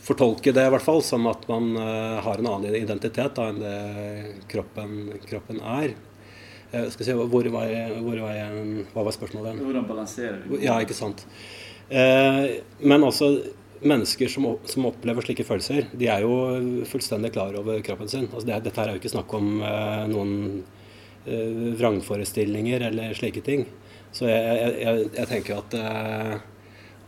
fortolke 0.07 0.55
det 0.57 0.67
i 0.67 0.75
hvert 0.75 0.87
fall 0.87 1.03
som 1.07 1.29
at 1.31 1.45
man 1.51 1.75
har 1.77 2.41
en 2.41 2.53
annen 2.55 2.75
identitet 2.75 3.37
da, 3.37 3.51
enn 3.51 3.61
det 3.61 4.37
kroppen, 4.51 4.95
kroppen 5.29 5.61
er. 5.61 5.93
skal 6.95 7.07
si, 7.07 7.15
hvor 7.15 7.49
var 7.53 7.69
jeg, 7.69 8.01
hvor 8.01 8.23
var 8.25 8.33
jeg, 8.35 8.87
Hva 8.95 9.05
var 9.07 9.15
spørsmålet? 9.15 9.61
Hvordan 9.61 9.87
balanserer 9.87 10.41
du? 10.47 10.57
Ja, 10.65 10.81
ikke 10.83 10.97
sant. 10.97 11.27
men 11.91 13.05
altså 13.05 13.35
mennesker 13.81 14.29
som, 14.29 14.47
som, 14.69 14.87
opplever 14.91 15.25
slike 15.25 15.47
følelser, 15.47 15.89
de 15.97 16.09
er 16.13 16.25
jo 16.25 16.85
fullstendig 16.89 17.33
klar 17.35 17.57
over 17.61 17.81
kroppen 17.85 18.11
sin. 18.11 18.29
Altså 18.29 18.47
det, 18.49 18.61
dette 18.67 18.83
er 18.83 18.93
jo 18.93 19.01
ikke 19.01 19.13
snakk 19.13 19.35
om 19.39 19.51
eh, 19.65 20.05
noen 20.11 20.35
eh, 21.25 21.75
vrangforestillinger 21.81 22.89
eller 22.91 23.17
slike 23.19 23.45
ting. 23.47 23.67
Så 24.13 24.27
jeg, 24.29 24.73
jeg, 24.83 25.11
jeg 25.17 25.31
tenker 25.31 25.61
at 25.61 25.77
eh, 25.79 26.35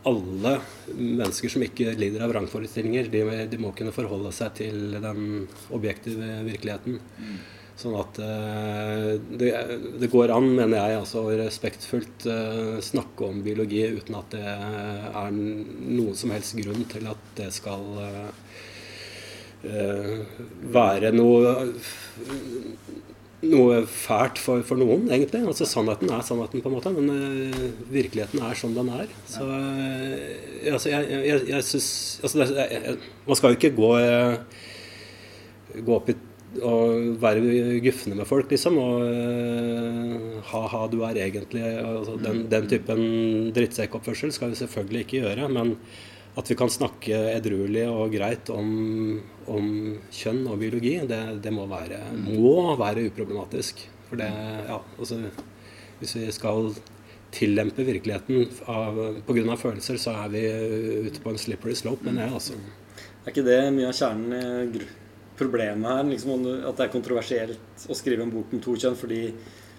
alle 0.09 0.53
mennesker 0.97 1.51
som 1.51 1.63
ikke 1.63 1.93
lider 1.99 2.23
av 2.25 2.33
vrangforestillinger, 2.33 3.09
de, 3.11 3.23
de, 3.51 3.59
må 3.61 3.71
kunne 3.77 3.93
forholde 3.95 4.33
seg 4.35 4.57
til 4.59 4.97
den 5.03 5.45
objektive 5.75 6.41
virkeligheten. 6.47 6.99
Sånn 7.73 7.95
at 7.97 8.19
uh, 8.21 9.15
det, 9.33 9.49
det, 9.97 10.09
går 10.13 10.31
an, 10.35 10.51
mener 10.53 10.77
jeg, 10.77 10.97
altså 11.01 11.23
respektfullt 11.39 12.27
uh, 12.29 12.77
snakke 12.85 13.25
om 13.25 13.39
biologi 13.45 13.81
uten 13.97 14.17
at 14.19 14.35
det 14.35 14.43
er 14.45 15.31
noen 15.33 16.13
som 16.17 16.33
helst 16.35 16.53
grunn 16.59 16.85
til 16.91 17.09
at 17.09 17.23
det 17.39 17.49
skal 17.55 17.87
uh, 17.97 18.29
være 20.75 21.09
noe 21.15 21.55
noe 23.43 23.77
fælt 23.89 24.39
for, 24.39 24.61
for, 24.63 24.79
noen, 24.79 25.09
egentlig. 25.11 25.41
Altså 25.47 25.65
Sannheten 25.67 26.11
er 26.15 26.21
sannheten, 26.23 26.61
på 26.63 26.69
en 26.69 26.75
måte, 26.77 26.91
men 26.95 27.09
virkeligheten 27.91 28.39
er 28.43 28.55
som 28.59 28.75
den 28.75 28.91
er. 28.91 29.07
Så 29.27 29.47
altså, 30.71 30.91
jeg, 30.91 31.09
jeg, 31.27 31.41
jeg 31.49 31.65
syns 31.67 31.89
altså, 32.23 32.47
Man 33.27 33.39
skal 33.39 33.51
jo 33.51 33.59
ikke 33.59 33.73
gå, 33.75 33.89
gå 35.87 35.97
opp 35.97 36.11
i 36.11 36.15
å 36.61 36.73
være 37.21 37.79
gufne 37.83 38.17
med 38.19 38.27
folk, 38.29 38.51
liksom. 38.53 38.77
Og 38.81 40.41
ha-ha, 40.51 40.81
du 40.91 40.99
er 41.07 41.19
egentlig 41.25 41.63
altså, 41.81 42.17
den, 42.21 42.45
den, 42.51 42.67
typen 42.71 43.03
drittsekkoppførsel 43.55 44.33
skal 44.35 44.53
vi 44.53 44.59
selvfølgelig 44.61 45.05
ikke 45.05 45.23
gjøre. 45.23 45.49
Men 45.53 45.75
at 46.39 46.49
vi 46.49 46.57
kan 46.57 46.71
snakke 46.73 47.17
edruelig 47.35 47.85
og 47.91 48.13
greit 48.13 48.49
om, 48.53 48.69
om 49.49 49.67
kjønn 50.13 50.47
og 50.49 50.57
biologi, 50.61 50.95
det, 51.09 51.21
det 51.45 51.53
må, 51.53 51.67
være, 51.69 52.01
må, 52.25 52.73
være, 52.79 53.07
uproblematisk. 53.11 53.85
For 54.09 54.21
det, 54.21 54.29
ja, 54.67 54.79
altså 54.97 55.21
Hvis 55.99 56.17
vi 56.17 56.31
skal 56.35 56.73
tillempe 57.33 57.85
virkeligheten 57.85 58.49
pga. 59.25 59.55
følelser, 59.57 59.97
så 59.97 60.13
er 60.23 60.33
vi 60.33 60.43
ute 61.07 61.21
på 61.21 61.33
en 61.33 61.39
slippery 61.41 61.73
slope, 61.77 62.05
mener 62.05 62.27
jeg. 62.27 62.33
altså. 62.33 62.53
Er 63.23 63.31
ikke 63.31 63.45
det 63.47 63.61
mye 63.73 63.87
av 63.87 63.95
kjernen 63.95 64.33
i 64.35 64.83
problemet 65.37 65.89
her. 65.89 66.07
Liksom, 66.11 66.47
at 66.67 66.77
det 66.77 66.87
er 66.87 66.93
kontroversielt 66.93 67.87
å 67.89 67.97
skrive 67.97 68.25
en 68.25 68.33
bok 68.33 68.53
om 68.53 68.63
to 68.63 68.75
kjønn 68.79 68.97
fordi 68.99 69.23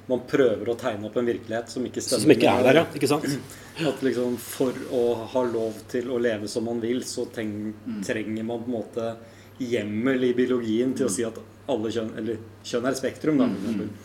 man 0.07 0.21
prøver 0.29 0.69
å 0.69 0.77
tegne 0.77 1.09
opp 1.09 1.15
en 1.17 1.29
virkelighet 1.29 1.71
som 1.73 1.85
ikke 1.89 2.03
stemmer. 2.05 2.25
Som 2.27 2.35
ikke 2.35 2.51
er 2.51 2.67
der, 2.67 2.81
ja. 2.83 2.85
Ikke 2.99 3.09
sant? 3.09 3.29
At 3.91 4.03
liksom 4.05 4.37
For 4.43 4.77
å 4.95 5.05
ha 5.33 5.45
lov 5.49 5.81
til 5.91 6.11
å 6.13 6.21
leve 6.23 6.51
som 6.51 6.69
man 6.69 6.83
vil, 6.83 7.01
så 7.09 7.27
trenger 7.33 8.45
man 8.45 8.61
på 8.61 8.69
en 8.69 8.75
måte 8.75 9.15
hjemmel 9.63 10.29
i 10.29 10.35
biologien 10.37 10.93
til 10.99 11.07
å 11.07 11.13
si 11.13 11.25
at 11.27 11.37
alle 11.71 11.91
kjønn 11.95 12.11
Eller 12.19 12.41
kjønn 12.67 12.89
er 12.91 12.97
spektrum, 12.99 13.41
da. 13.41 13.49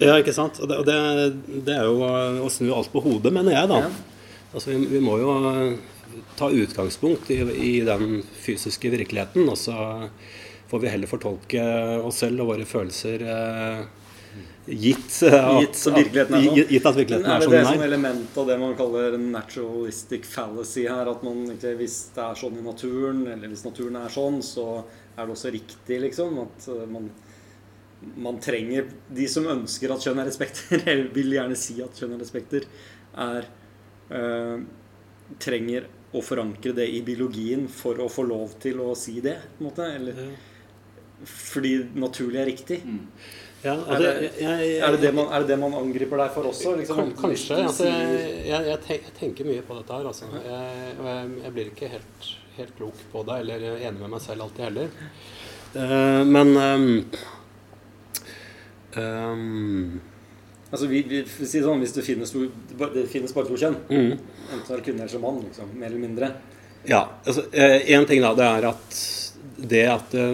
Ja, 0.06 0.18
ikke 0.22 0.36
sant. 0.36 0.62
Og 0.64 0.70
det, 0.72 0.80
og 0.80 0.88
det, 0.88 1.60
det 1.68 1.76
er 1.76 1.90
jo 1.90 2.46
å 2.46 2.52
snu 2.54 2.72
alt 2.76 2.92
på 2.94 3.04
hodet, 3.04 3.34
mener 3.36 3.58
jeg, 3.58 3.72
da. 3.72 3.82
Ja. 3.84 4.20
Altså, 4.54 4.72
vi, 4.72 4.86
vi, 4.90 5.02
må 5.04 5.18
jo 5.22 5.34
ta 6.40 6.48
utgangspunkt 6.50 7.30
i, 7.34 7.42
i 7.44 7.74
den 7.86 8.22
fysiske 8.42 8.90
virkeligheten. 8.94 9.50
og 9.52 9.60
så 9.60 9.76
får 10.70 10.84
vi 10.84 10.92
heller 10.94 11.10
fortolke 11.10 11.64
oss 12.06 12.22
selv 12.24 12.44
og 12.44 12.54
våre 12.54 12.66
følelser 12.70 13.24
eh, 13.26 13.88
gitt, 14.70 15.24
at, 15.24 15.62
gitt, 15.62 15.80
virkeligheten 15.96 16.36
er 16.38 16.44
sånn. 16.46 16.60
Gitt 16.70 16.86
at 16.86 16.98
virkeligheten 17.00 17.30
er, 17.30 17.36
er 17.36 17.46
sånn 17.46 17.54
den 17.54 17.60
er. 17.60 17.70
Det 17.70 17.80
er 17.80 17.88
element 17.88 18.38
av 18.42 18.52
det 18.52 18.58
man 18.62 18.76
kaller 18.78 19.18
naturalistic 19.22 20.28
fallacy 20.30 20.86
her. 20.90 21.10
At 21.10 21.26
man 21.26 21.42
ikke, 21.56 21.74
hvis 21.80 21.98
det 22.16 22.26
er 22.26 22.40
sånn 22.44 22.60
i 22.60 22.66
naturen, 22.66 23.24
eller 23.34 23.52
hvis 23.52 23.66
naturen 23.66 23.98
er 24.02 24.14
sånn, 24.14 24.42
så 24.46 24.68
er 25.16 25.26
det 25.26 25.36
også 25.36 25.54
riktig, 25.56 26.02
liksom. 26.06 26.42
At 26.46 26.70
eh, 26.72 26.84
man, 26.94 27.10
man 28.22 28.38
trenger 28.44 28.92
De 29.10 29.26
som 29.32 29.48
ønsker 29.50 29.96
at 29.96 30.06
kjønn 30.06 30.22
er 30.22 30.30
respekter, 30.30 30.84
eller 30.86 31.08
vil 31.16 31.40
gjerne 31.40 31.58
si 31.60 31.80
at 31.86 31.98
kjønn 31.98 32.18
er 32.18 32.22
respekter, 32.26 32.68
er 33.20 33.50
øh, 34.16 34.60
trenger 35.42 35.90
å 36.10 36.22
forankre 36.26 36.74
det 36.74 36.88
i 36.90 37.02
biologien 37.06 37.68
for 37.70 38.00
å 38.02 38.08
få 38.10 38.24
lov 38.26 38.56
til 38.62 38.80
å 38.82 38.96
si 38.98 39.20
det. 39.22 39.38
på 39.58 39.64
en 39.64 39.70
måte, 39.70 39.90
eller... 39.98 40.22
fordi 41.28 41.76
naturlig 42.00 42.42
er 42.42 42.50
riktig. 42.52 42.82
Mm. 42.86 43.06
Ja, 43.60 43.74
Er 43.76 44.00
det, 44.00 44.12
jeg, 44.24 44.32
jeg, 44.40 44.76
er, 44.80 44.92
det 44.96 45.02
det 45.02 45.10
man, 45.16 45.26
er 45.36 45.44
det 45.44 45.52
det 45.52 45.58
man 45.60 45.74
angriper 45.76 46.22
deg 46.22 46.30
for 46.32 46.48
også? 46.48 46.78
Liksom? 46.80 47.00
Kan- 47.02 47.16
Kanskje. 47.20 47.58
Altså, 47.66 47.88
jeg, 47.90 48.46
jeg, 48.48 48.78
jeg, 48.88 49.16
tenker 49.20 49.50
mye 49.50 49.64
på 49.68 49.76
dette 49.82 49.98
her. 49.98 50.08
Altså. 50.08 50.30
Jeg, 50.46 50.94
jeg, 50.96 51.34
jeg 51.44 51.56
blir 51.58 51.74
ikke 51.74 51.90
helt, 51.92 52.30
helt 52.56 52.78
klok 52.78 53.02
på 53.12 53.26
det, 53.28 53.42
eller 53.44 53.66
enig 53.82 54.00
med 54.00 54.14
meg 54.16 54.24
selv 54.24 54.48
alltid 54.48 54.64
heller. 54.70 54.94
Uh, 55.76 56.24
men 56.26 56.56
um, 56.58 56.88
um, 58.98 60.00
Altså, 60.70 60.88
vi, 60.90 61.02
vi, 61.10 61.24
si 61.28 61.62
sånn, 61.62 61.82
Hvis 61.84 61.96
det 61.98 62.06
finnes, 62.06 62.32
to, 62.34 62.46
det 62.94 63.06
finnes 63.12 63.34
bare 63.36 63.50
to 63.50 63.58
kjønn, 63.58 63.78
mm. 63.90 64.12
enten 64.54 64.66
er 64.66 64.80
det 64.80 64.86
kvinne 64.86 65.06
eller 65.06 65.24
mann, 65.24 65.40
liksom, 65.48 65.72
mer 65.76 65.92
eller 65.92 66.02
mindre 66.02 66.32
Ja. 66.88 67.04
altså 67.26 67.44
Én 67.52 68.06
ting 68.08 68.22
da, 68.24 68.36
det 68.38 68.46
er 68.48 68.68
at 68.70 69.00
det 69.60 69.86
at 69.92 70.12
det, 70.14 70.26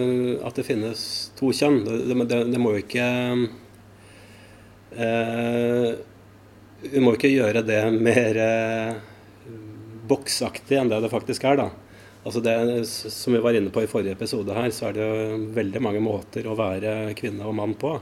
at 0.46 0.58
det 0.58 0.66
finnes 0.66 1.00
to 1.38 1.50
kjønn, 1.54 1.80
det, 1.86 2.26
det, 2.30 2.42
det 2.52 2.60
må 2.62 2.74
jo 2.74 2.82
ikke 2.84 3.06
eh, 4.94 5.88
Vi 6.86 7.02
må 7.02 7.16
ikke 7.16 7.32
gjøre 7.32 7.64
det 7.66 7.80
mer 7.96 8.40
eh, 8.42 9.02
boksaktig 10.06 10.78
enn 10.78 10.92
det 10.92 11.02
det 11.02 11.10
faktisk 11.10 11.46
er, 11.48 11.58
da. 11.64 11.68
Altså 12.26 12.42
det, 12.42 12.86
som 12.86 13.34
vi 13.34 13.42
var 13.42 13.54
inne 13.54 13.70
på 13.70 13.84
i 13.84 13.90
forrige 13.90 14.16
episode 14.16 14.54
her, 14.54 14.70
så 14.74 14.88
er 14.88 14.96
det 14.96 15.04
jo 15.04 15.44
veldig 15.54 15.82
mange 15.82 16.02
måter 16.02 16.46
å 16.46 16.56
være 16.58 17.14
kvinne 17.18 17.46
og 17.46 17.54
mann 17.54 17.76
på. 17.78 17.92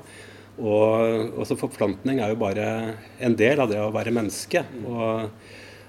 Og 0.64 1.40
også 1.42 1.58
forplantning 1.60 2.20
er 2.22 2.32
jo 2.32 2.40
bare 2.40 2.66
en 3.24 3.36
del 3.36 3.60
av 3.60 3.68
det 3.72 3.80
å 3.82 3.92
være 3.92 4.14
menneske. 4.14 4.62
Og 4.88 5.28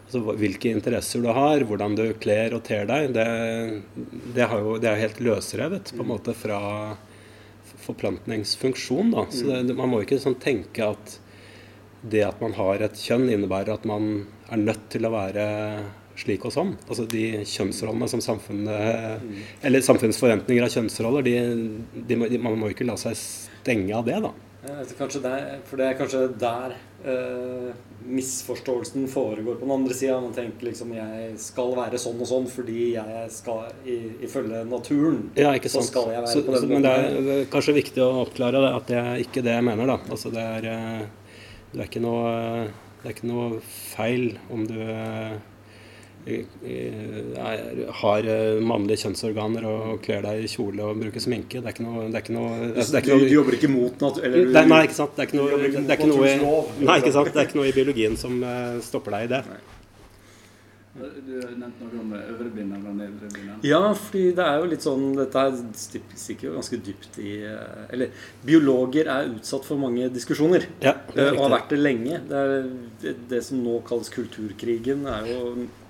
altså, 0.05 0.21
hvilke 0.39 0.71
interesser 0.71 1.23
du 1.23 1.31
har, 1.35 1.65
hvordan 1.67 1.97
du 1.97 2.05
kler 2.21 2.55
og 2.55 2.63
ter 2.67 2.87
deg, 2.89 3.11
det, 3.15 3.27
det, 4.35 4.47
har 4.47 4.61
jo, 4.61 4.77
det 4.81 4.91
er 4.91 5.03
helt 5.03 5.21
løsrevet 5.23 5.93
på 5.95 6.05
en 6.05 6.11
måte 6.13 6.35
fra 6.37 6.61
forplantningsfunksjon. 7.85 9.13
Da. 9.13 9.27
Så 9.33 9.61
det, 9.65 9.75
man 9.77 9.91
må 9.91 10.01
ikke 10.03 10.21
sånn 10.21 10.39
tenke 10.41 10.89
at 10.95 11.19
det 12.05 12.21
at 12.25 12.41
man 12.41 12.53
har 12.57 12.83
et 12.85 12.97
kjønn, 13.01 13.27
innebærer 13.33 13.75
at 13.79 13.85
man 13.89 14.25
er 14.53 14.61
nødt 14.61 14.89
til 14.93 15.07
å 15.07 15.13
være 15.13 15.45
slik 16.19 16.45
og 16.47 16.53
sånn. 16.55 16.73
Altså 16.87 17.07
De 17.09 17.23
kjønnsrollene 17.49 18.07
som 18.07 18.21
samfunnet 18.23 19.63
Eller 19.65 19.83
samfunnets 19.83 20.19
forventninger 20.21 20.63
av 20.65 20.71
kjønnsroller, 20.71 21.25
de, 21.25 21.35
de, 22.07 22.37
man 22.37 22.59
må 22.61 22.71
ikke 22.71 22.87
la 22.87 22.97
seg 22.99 23.17
stenge 23.19 23.95
av 23.97 24.05
det, 24.07 24.19
da. 24.23 24.33
Kanskje 24.97 25.21
der, 25.21 25.49
For 25.67 25.81
det 25.81 25.89
er 25.89 25.97
kanskje 25.99 26.27
der 26.41 26.77
eh, 27.05 27.73
misforståelsen 28.05 29.07
foregår 29.07 29.55
på 29.55 29.65
den 29.65 29.71
andre 29.71 29.93
sida. 29.93 30.19
Man 30.21 30.33
tenker 30.33 30.67
liksom 30.69 30.91
jeg 30.95 31.39
skal 31.41 31.73
være 31.77 31.99
sånn 32.01 32.19
og 32.21 32.29
sånn 32.29 32.47
fordi 32.51 32.91
jeg 32.95 33.31
skal 33.33 33.71
ifølge 34.25 34.63
naturen. 34.69 35.29
Ja, 35.37 35.53
ikke 35.57 35.69
Så 35.73 35.81
skal 35.87 36.11
jeg 36.11 36.21
være 36.23 36.33
Så- 36.33 36.43
på 36.45 36.51
den 36.53 36.61
så- 36.61 36.67
Men 36.69 36.81
det 36.81 36.91
er 36.91 37.39
eh, 37.41 37.45
kanskje 37.45 37.73
viktig 37.81 38.01
å 38.03 38.25
oppklare 38.25 38.61
det, 38.61 38.75
at 38.75 38.87
det 38.87 38.97
er 38.97 39.15
ikke 39.23 39.43
det 39.43 39.53
jeg 39.55 39.63
mener. 39.63 39.85
da. 39.87 39.97
Altså 40.09 40.31
det 40.31 40.41
er, 40.43 40.65
eh, 40.65 41.05
det 41.73 41.81
er, 41.81 41.87
ikke, 41.89 42.01
noe, 42.01 42.67
det 43.03 43.05
er 43.11 43.13
ikke 43.15 43.27
noe 43.33 43.59
feil 43.61 44.37
om 44.51 44.65
du 44.67 44.79
eh, 44.81 45.37
er, 46.25 47.81
har 48.01 48.27
eh, 48.29 48.57
mannlige 48.65 49.03
kjønnsorganer 49.03 49.67
og 49.69 49.99
kler 50.05 50.25
deg 50.25 50.45
i 50.45 50.49
kjole 50.49 50.87
og 50.87 50.97
bruker 51.03 51.21
sminke. 51.21 51.61
Det 51.61 51.69
er 51.69 51.75
ikke 51.75 51.85
noe, 51.85 52.07
det 52.09 52.17
er 52.19 52.25
ikke 52.25 52.37
noe, 52.37 52.55
altså, 52.71 52.95
det 52.95 53.01
er 53.01 53.05
Du, 53.05 53.13
noe 53.13 53.29
jobber 53.35 53.59
ikke 53.59 53.71
mot 53.71 54.05
natur... 54.07 54.25
Eller 54.25 54.49
du, 54.49 54.51
Nei, 54.55 54.65
nei, 54.71 54.81
ikke 54.89 54.97
sant. 54.97 55.15
Det 55.15 55.25
er 55.25 55.29
ikke 55.29 55.37
du 55.37 55.43
noe, 55.43 55.53
jobber 55.53 55.69
ikke 55.69 55.85
det 55.85 55.99
mot 56.01 56.09
noe, 56.09 56.33
naturens 56.33 56.89
nei, 56.89 56.99
ikke 57.03 57.15
sant? 57.19 57.31
Det 57.31 57.41
er 57.43 57.49
ikke 57.49 57.61
noe 57.61 57.69
i 57.69 57.77
biologien 57.77 58.19
som 58.19 58.37
eh, 58.41 58.75
stopper 58.85 59.17
deg 59.17 59.27
i 59.27 59.33
det. 59.35 59.41
Du 60.95 61.33
nevnte 61.59 61.83
noe 61.83 61.99
om 61.99 62.11
øvrebinderen 62.15 62.85
og 62.87 62.93
nedrebinderen. 62.95 63.57
Ja, 63.67 63.81
fordi 63.99 64.29
det 64.37 64.43
er 64.47 64.61
jo 64.61 64.67
litt 64.71 64.85
sånn 64.85 65.09
Dette 65.17 65.41
er 65.49 65.57
stikker 65.75 66.47
jo 66.47 66.53
ganske 66.55 66.79
dypt 66.85 67.17
i 67.19 67.33
eh, 67.43 67.81
Eller 67.91 68.13
biologer 68.47 69.09
er 69.11 69.27
utsatt 69.33 69.67
for 69.67 69.81
mange 69.81 70.07
diskusjoner. 70.15 70.69
Ja, 70.85 70.95
det 71.11 71.25
eh, 71.25 71.33
Og 71.33 71.41
har 71.43 71.57
vært 71.57 71.73
det 71.75 71.81
lenge. 71.81 72.21
Det, 72.29 72.43
er, 72.45 72.69
det, 73.03 73.15
det 73.33 73.41
som 73.43 73.59
nå 73.65 73.81
kalles 73.87 74.13
kulturkrigen, 74.15 75.03
er 75.11 75.27
jo 75.33 75.41
Det 75.67 75.84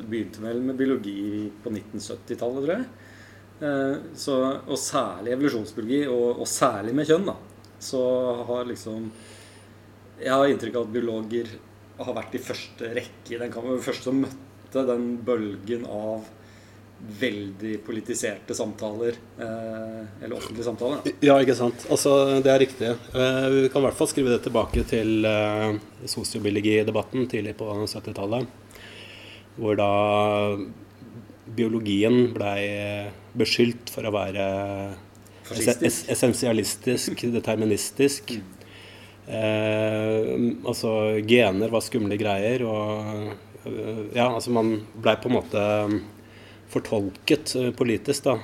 begynte 0.00 0.42
vel 0.44 0.60
med 0.64 0.78
biologi 0.78 1.50
på 1.64 1.72
1970-tallet, 1.72 2.64
tror 2.64 2.74
jeg. 2.76 2.86
Eh, 3.62 3.96
Så, 4.18 4.36
og 4.66 4.78
særlig 4.78 5.34
evolusjonsbiologi, 5.36 6.04
og, 6.10 6.42
og 6.42 6.48
særlig 6.50 6.94
med 6.98 7.08
kjønn, 7.08 7.28
da. 7.30 7.36
Så 7.82 8.00
har 8.46 8.64
liksom 8.68 9.10
Jeg 10.22 10.30
har 10.30 10.46
inntrykk 10.46 10.76
av 10.78 10.84
at 10.86 10.92
biologer 10.94 11.48
har 12.02 12.14
vært 12.14 12.36
i 12.38 12.42
første 12.42 12.92
rekke. 12.94 13.34
i 13.34 13.38
Den 13.40 13.50
kampen. 13.52 13.80
første 13.82 14.10
som 14.10 14.20
møtte 14.22 14.86
den 14.86 15.16
bølgen 15.26 15.84
av 15.86 16.22
veldig 17.18 17.80
politiserte 17.82 18.54
samtaler. 18.54 19.16
Eh, 19.38 20.02
eller 20.22 20.36
offentlige 20.36 20.64
samtaler. 20.68 21.02
Ja, 21.20 21.34
ikke 21.42 21.56
sant. 21.58 21.86
Altså, 21.90 22.12
det 22.44 22.52
er 22.52 22.62
riktig. 22.62 22.90
Eh, 22.90 23.46
vi 23.50 23.68
kan 23.72 23.82
i 23.82 23.86
hvert 23.88 23.98
fall 23.98 24.10
skrive 24.10 24.30
det 24.30 24.44
tilbake 24.46 24.84
til 24.86 25.26
uh, 25.26 25.74
sosiobiologidebatten 26.06 27.26
tidlig 27.30 27.56
på 27.58 27.66
70-tallet. 27.82 28.46
Hvor 29.58 29.76
da 29.76 29.90
biologien 31.52 32.32
blei 32.32 32.62
beskyldt 33.36 33.90
for 33.92 34.08
å 34.08 34.14
være 34.14 34.46
es 35.52 35.68
es 35.68 35.98
essensialistisk, 36.08 37.24
deterministisk. 37.38 38.32
Eh, 39.26 40.32
altså 40.66 40.92
gener 41.28 41.70
var 41.72 41.84
skumle 41.84 42.18
greier, 42.18 42.64
og 42.66 43.68
øh, 43.68 44.08
ja, 44.16 44.26
altså 44.28 44.50
man 44.50 44.74
blei 44.94 45.14
på 45.20 45.30
en 45.30 45.36
måte 45.36 45.66
fortolket 46.72 47.54
eh, 47.58 47.70
politisk, 47.76 48.26
da, 48.26 48.38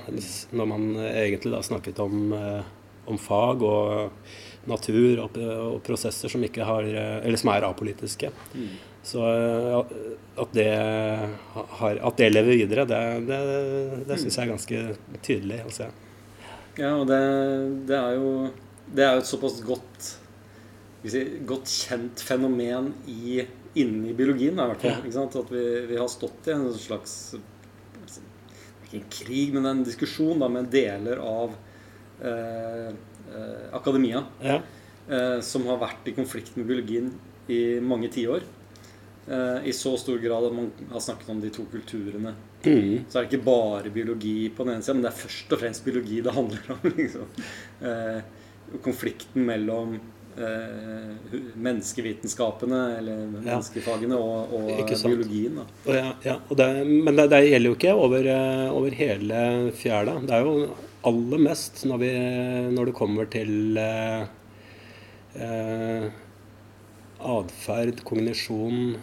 når 0.55 0.69
man 0.69 0.85
egentlig 1.09 1.53
da 1.55 1.63
snakket 1.65 1.99
om, 2.03 2.31
eh, 2.35 2.61
om 3.09 3.19
fag 3.19 3.65
og 3.65 4.69
natur 4.69 5.25
og, 5.25 5.39
og 5.39 5.81
prosesser 5.85 6.31
som, 6.31 6.43
ikke 6.45 6.67
har, 6.67 6.87
eh, 6.87 7.17
eller 7.25 7.41
som 7.41 7.51
er 7.53 7.67
apolitiske. 7.67 8.31
Så 9.03 9.23
eh, 9.23 9.75
at 10.39 10.53
det, 10.55 10.69
har, 11.79 11.99
at 12.09 12.19
det 12.19 12.29
lever 12.33 12.59
videre, 12.63 12.85
det, 12.89 12.99
det, 13.27 13.39
det 14.07 14.17
syns 14.21 14.37
jeg 14.37 14.45
er 14.45 14.51
ganske 14.53 14.81
tydelig 15.25 15.59
å 15.65 15.73
se. 15.73 15.87
Ja, 16.79 16.93
og 16.95 17.07
det, 17.09 17.19
det 17.89 17.95
er 17.97 18.13
jo 18.15 18.29
Det 18.89 19.03
er 19.03 19.17
jo 19.17 19.21
et 19.23 19.27
såpass 19.29 19.57
godt 19.65 20.11
si, 21.03 21.23
godt 21.47 21.69
kjent 21.71 22.21
fenomen 22.23 22.91
i, 23.11 23.41
inni 23.79 24.13
biologien, 24.17 24.55
da, 24.57 24.65
i 24.65 24.73
hvert 24.73 24.85
fall. 24.85 25.09
Ja. 25.11 25.25
At 25.43 25.51
vi, 25.53 25.63
vi 25.91 25.99
har 25.99 26.09
stått 26.11 26.47
i 26.49 26.55
en 26.55 26.67
slags 26.75 27.15
Ikke 28.85 28.99
en 29.01 29.09
krig, 29.13 29.53
men 29.55 29.67
en 29.69 29.83
diskusjon 29.85 30.39
da, 30.41 30.49
med 30.51 30.71
deler 30.73 31.19
av 31.21 31.55
eh, 32.25 32.87
eh, 32.89 33.65
akademia 33.77 34.23
Ja. 34.43 34.61
eh, 35.09 35.39
som 35.45 35.67
har 35.69 35.81
vært 35.83 36.07
i 36.09 36.15
konflikt 36.17 36.55
med 36.57 36.67
biologien 36.69 37.11
i 37.49 37.79
mange 37.81 38.09
tiår. 38.13 38.45
Eh, 39.29 39.67
I 39.69 39.73
så 39.73 39.97
stor 39.97 40.17
grad 40.17 40.45
at 40.45 40.53
man 40.53 40.71
har 40.91 40.99
snakket 40.99 41.29
om 41.29 41.41
de 41.41 41.49
to 41.53 41.65
kulturene. 41.71 42.33
Mm. 42.63 43.05
Så 43.09 43.19
er 43.19 43.25
det 43.25 43.29
ikke 43.29 43.45
bare 43.45 43.91
biologi 43.93 44.49
på 44.49 44.65
den 44.65 44.77
ene 44.77 44.85
sida, 44.85 44.95
men 44.97 45.05
det 45.05 45.11
er 45.11 45.19
først 45.19 45.53
og 45.53 45.61
fremst 45.61 45.85
biologi 45.85 46.21
det 46.25 46.33
handler 46.33 46.71
om. 46.75 46.87
Liksom. 46.97 47.27
Eh, 47.85 48.79
konflikten 48.85 49.45
mellom 49.45 49.99
eh, 50.37 51.35
menneskevitenskapene, 51.61 52.81
eller 52.97 53.21
menneskefagene, 53.35 54.17
og, 54.17 54.53
og 54.57 54.93
biologien. 55.03 55.59
Da. 55.61 55.67
Og 55.85 55.99
ja, 55.99 56.13
ja, 56.25 56.37
og 56.47 56.57
det, 56.57 56.69
men 56.89 57.13
det, 57.13 57.27
det 57.33 57.43
gjelder 57.47 57.69
jo 57.69 57.77
ikke 57.77 57.97
over, 57.97 58.31
eh, 58.33 58.67
over 58.73 58.97
hele 58.97 59.43
fjæra. 59.77 60.17
Det 60.25 60.39
er 60.39 60.47
jo 60.47 60.71
aller 61.09 61.43
mest 61.45 61.83
når, 61.87 62.01
vi, 62.01 62.09
når 62.73 62.89
det 62.89 62.95
kommer 62.97 63.29
til 63.31 63.77
eh, 63.79 64.25
eh, 65.37 66.09
atferd, 67.19 68.03
kognisjon, 68.07 68.97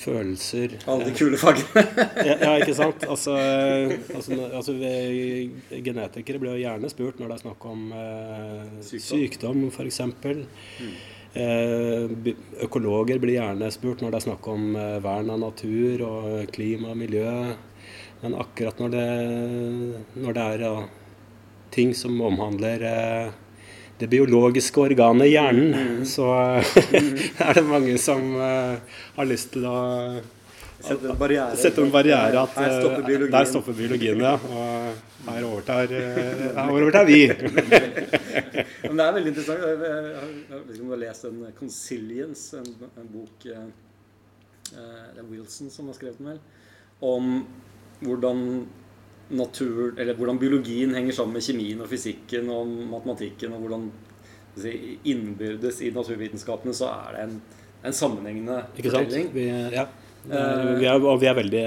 følelser 0.00 0.78
Alle 0.88 1.10
de 1.10 1.14
kule 1.16 1.38
fagene. 1.40 1.84
ja, 2.28 2.36
ja, 2.40 2.52
ikke 2.60 2.74
sant? 2.76 3.04
Altså, 3.04 3.34
altså, 4.14 4.38
altså 4.48 4.74
Genetikere 5.84 6.40
blir 6.40 6.56
jo 6.56 6.62
gjerne 6.62 6.90
spurt 6.92 7.20
når 7.20 7.32
det 7.32 7.38
er 7.38 7.42
snakk 7.44 7.66
om 7.68 7.88
eh, 7.92 8.62
Sykdom. 8.86 9.08
sykdom, 9.10 9.64
f.eks. 9.68 10.00
Eh, 11.30 12.30
økologer 12.64 13.20
blir 13.22 13.36
gjerne 13.36 13.68
spurt 13.74 14.00
når 14.02 14.14
det 14.14 14.20
er 14.20 14.26
snakk 14.30 14.48
om 14.50 14.72
eh, 14.74 14.96
vern 15.04 15.34
av 15.34 15.42
natur 15.44 16.06
og 16.06 16.54
klima 16.54 16.94
og 16.94 17.02
miljø. 17.02 17.34
Men 18.20 18.36
akkurat 18.36 18.80
når 18.82 18.96
det, 18.96 19.04
når 20.20 20.36
det 20.36 20.48
er 20.54 20.64
ja, 20.66 20.74
ting 21.72 21.94
som 21.96 22.18
omhandler 22.24 22.84
eh, 22.88 23.38
det 24.00 24.08
biologiske 24.08 24.80
organet 24.80 25.28
hjernen, 25.28 26.04
så 26.08 26.26
er 27.44 27.56
det 27.56 27.64
mange 27.68 27.96
som 28.00 28.32
eh, 28.40 29.00
har 29.16 29.28
lyst 29.28 29.52
til 29.56 29.66
å 29.68 29.80
Sette 30.80 31.10
en 31.12 31.18
barriere. 31.20 31.56
Sette 31.60 31.82
en 31.84 31.90
barriere 31.92 32.40
at 32.40 32.54
Her 32.56 32.70
stopper 32.78 33.02
eh, 33.02 33.08
biologien. 33.10 33.32
Der 33.34 33.48
stopper 33.50 33.74
biologien, 33.76 34.22
ja. 34.24 34.30
Og 34.40 35.26
her 35.26 35.44
overtar, 35.44 35.92
eh, 35.92 36.46
her 36.56 36.70
overtar 36.72 37.04
vi. 37.04 37.18
Men 38.86 38.96
det 38.96 39.04
er 39.04 39.12
veldig 39.18 39.34
interessant. 39.34 39.66
Jeg, 39.68 39.80
vet 39.82 40.70
ikke 40.72 40.86
om 40.86 40.88
du 40.88 40.94
har 40.94 41.02
lest 41.02 41.28
en 41.28 41.42
'Consilience', 41.58 42.56
en, 42.56 42.88
en 42.96 43.12
bok 43.12 43.44
Det 43.44 45.20
er 45.20 45.28
Wilson 45.28 45.68
som 45.68 45.92
har 45.92 46.00
skrevet 46.00 46.16
den, 46.16 46.32
vel? 46.32 46.40
Om 47.04 47.44
hvordan 48.00 48.40
natur, 49.30 49.94
eller 50.00 50.16
hvordan 50.18 50.38
biologien 50.40 50.94
henger 50.96 51.14
sammen 51.16 51.36
med 51.38 51.44
kjemien 51.46 51.80
og 51.84 51.88
fysikken 51.90 52.48
og 52.50 52.70
matematikken, 52.90 53.52
og 53.54 53.62
hvordan 53.64 53.88
si, 54.58 54.72
innbyrdes 55.12 55.80
i 55.86 55.90
naturvitenskapene, 55.94 56.74
så 56.74 56.88
er 56.90 57.16
det 57.16 57.24
en, 57.28 57.36
en 57.86 57.94
sammenhengende 57.96 58.56
Ikke 58.76 58.90
sant? 58.90 59.06
fortelling. 59.10 59.30
Vi, 59.36 59.44
ja. 59.76 59.86
Er- 60.30 60.74
Vi 60.76 60.84
er, 60.84 61.00
og 61.00 61.16
vi 61.22 61.28
er 61.30 61.36
veldig 61.38 61.62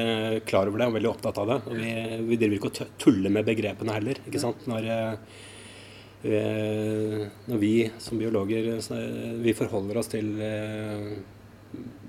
klar 0.46 0.68
over 0.70 0.78
det 0.84 0.86
og 0.92 0.94
veldig 1.00 1.10
opptatt 1.10 1.40
av 1.42 1.48
det. 1.50 1.56
Og 1.72 1.80
vi, 1.80 1.94
vi 2.28 2.38
driver 2.38 2.60
ikke 2.60 2.70
og 2.70 2.92
tuller 3.02 3.32
med 3.34 3.48
begrepene 3.48 3.96
heller. 3.96 4.20
ikke 4.28 4.42
sant? 4.44 4.68
Når, 4.70 4.86
eh, 6.24 7.24
når 7.50 7.58
vi 7.64 7.72
som 8.00 8.20
biologer 8.22 8.70
eh, 8.78 9.40
vi 9.44 9.56
forholder 9.58 9.98
oss 10.04 10.12
til 10.14 10.30
eh, 10.40 11.08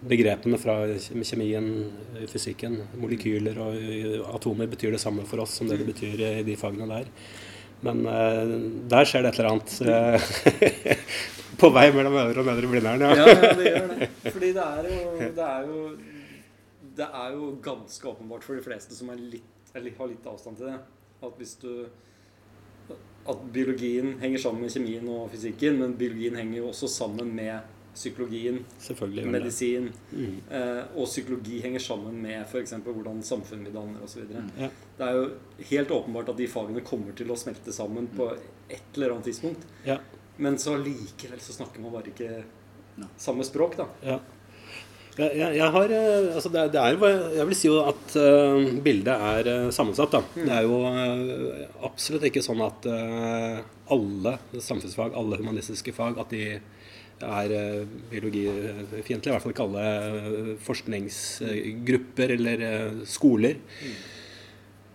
begrepene 0.09 0.59
fra 0.61 0.77
kjemien, 1.01 1.69
fysikken, 2.31 2.79
molekyler 3.01 3.59
og 3.62 4.31
atomer 4.35 4.69
betyr 4.71 4.95
det 4.95 5.03
samme 5.03 5.25
for 5.29 5.45
oss 5.45 5.57
som 5.59 5.71
det 5.71 5.79
det 5.81 5.88
betyr 5.88 6.25
i 6.29 6.47
de 6.47 6.57
fagene 6.61 6.88
der. 6.90 7.11
Men 7.85 8.05
der 8.90 9.09
skjer 9.09 9.25
det 9.25 9.35
et 9.35 9.40
eller 9.40 9.55
annet 9.55 10.85
på 11.61 11.71
vei 11.75 11.88
mellom 11.95 12.17
Øvre 12.23 12.43
og 12.43 12.49
Nedre 12.49 12.71
blinderen. 12.71 13.05
Ja, 13.05 13.27
ja, 13.29 13.51
det 13.59 13.67
gjør 13.69 13.93
det. 13.93 14.09
Fordi 14.31 14.53
det 14.57 14.64
er 14.64 14.88
jo 14.88 15.29
Det 15.37 15.49
er 15.49 15.69
jo, 15.69 15.83
det 16.97 17.09
er 17.23 17.37
jo 17.37 17.51
ganske 17.62 18.09
åpenbart 18.09 18.47
for 18.47 18.59
de 18.59 18.64
fleste 18.64 18.97
som 18.97 19.12
litt, 19.19 19.45
har 19.75 19.83
litt 19.85 20.27
avstand 20.31 20.59
til 20.59 20.71
det, 20.71 20.81
at 21.25 21.38
hvis 21.40 21.55
du 21.62 21.87
At 23.25 23.40
biologien 23.53 24.19
henger 24.21 24.38
sammen 24.38 24.67
med 24.67 24.73
kjemien 24.73 25.07
og 25.09 25.31
fysikken, 25.33 25.79
men 25.81 25.95
biologien 25.97 26.37
henger 26.37 26.59
jo 26.59 26.67
også 26.69 26.90
sammen 26.93 27.31
med 27.33 27.62
psykologien, 27.94 28.61
Selvfølgelig 28.83 29.30
medisin. 29.30 29.88
Mm. 30.11 30.37
Eh, 30.50 30.83
og 30.98 31.07
psykologi 31.09 31.61
henger 31.62 31.83
sammen 31.83 32.20
med 32.24 32.42
f.eks. 32.44 32.74
hvordan 32.85 33.22
samfunn 33.26 33.64
vi 33.66 33.74
danner 33.74 34.02
osv. 34.04 34.26
Ja. 34.59 34.68
Det 34.98 35.09
er 35.09 35.18
jo 35.18 35.28
helt 35.70 35.94
åpenbart 35.94 36.35
at 36.35 36.40
de 36.42 36.50
fagene 36.50 36.85
kommer 36.87 37.16
til 37.16 37.30
å 37.30 37.38
smelte 37.38 37.74
sammen 37.74 38.11
på 38.16 38.33
et 38.68 38.96
eller 38.96 39.14
annet 39.14 39.30
tidspunkt. 39.30 39.66
Ja. 39.87 40.00
Men 40.37 40.59
så 40.59 40.76
likevel 40.80 41.40
så 41.42 41.54
snakker 41.54 41.83
man 41.83 41.94
bare 41.94 42.11
ikke 42.11 42.42
no. 42.98 43.11
samme 43.16 43.46
språk, 43.46 43.78
da. 43.78 43.88
Ja. 44.02 44.18
Jeg, 45.14 45.30
jeg, 45.38 45.50
jeg 45.61 45.70
har 45.76 45.92
eh, 45.94 46.28
Altså, 46.35 46.50
det 46.50 46.64
det 46.74 46.80
er 46.80 46.96
jo 46.96 47.11
Jeg 47.37 47.46
vil 47.46 47.59
si 47.59 47.68
jo 47.68 47.76
at 47.87 48.16
uh, 48.18 48.70
bildet 48.83 49.14
er 49.14 49.50
eh, 49.52 49.68
sammensatt, 49.74 50.16
da. 50.16 50.22
Det 50.35 50.50
er 50.50 50.66
jo 50.66 50.80
uh, 50.83 51.61
absolutt 51.87 52.26
ikke 52.30 52.42
sånn 52.42 52.62
at 52.64 52.88
uh, 52.90 53.61
alle 53.94 54.38
samfunnsfag, 54.59 55.14
alle 55.14 55.38
humanistiske 55.38 55.94
fag, 55.94 56.18
at 56.18 56.33
de 56.33 56.57
er 57.22 57.53
uh, 57.55 57.85
biologifiendtlige. 58.11 59.31
I 59.31 59.35
hvert 59.35 59.44
fall 59.44 59.55
ikke 59.55 59.66
alle 59.68 59.85
eh, 59.87 60.48
forskningsgrupper 60.64 62.35
eller 62.37 62.64
eh, 62.68 63.03
skoler. 63.09 63.61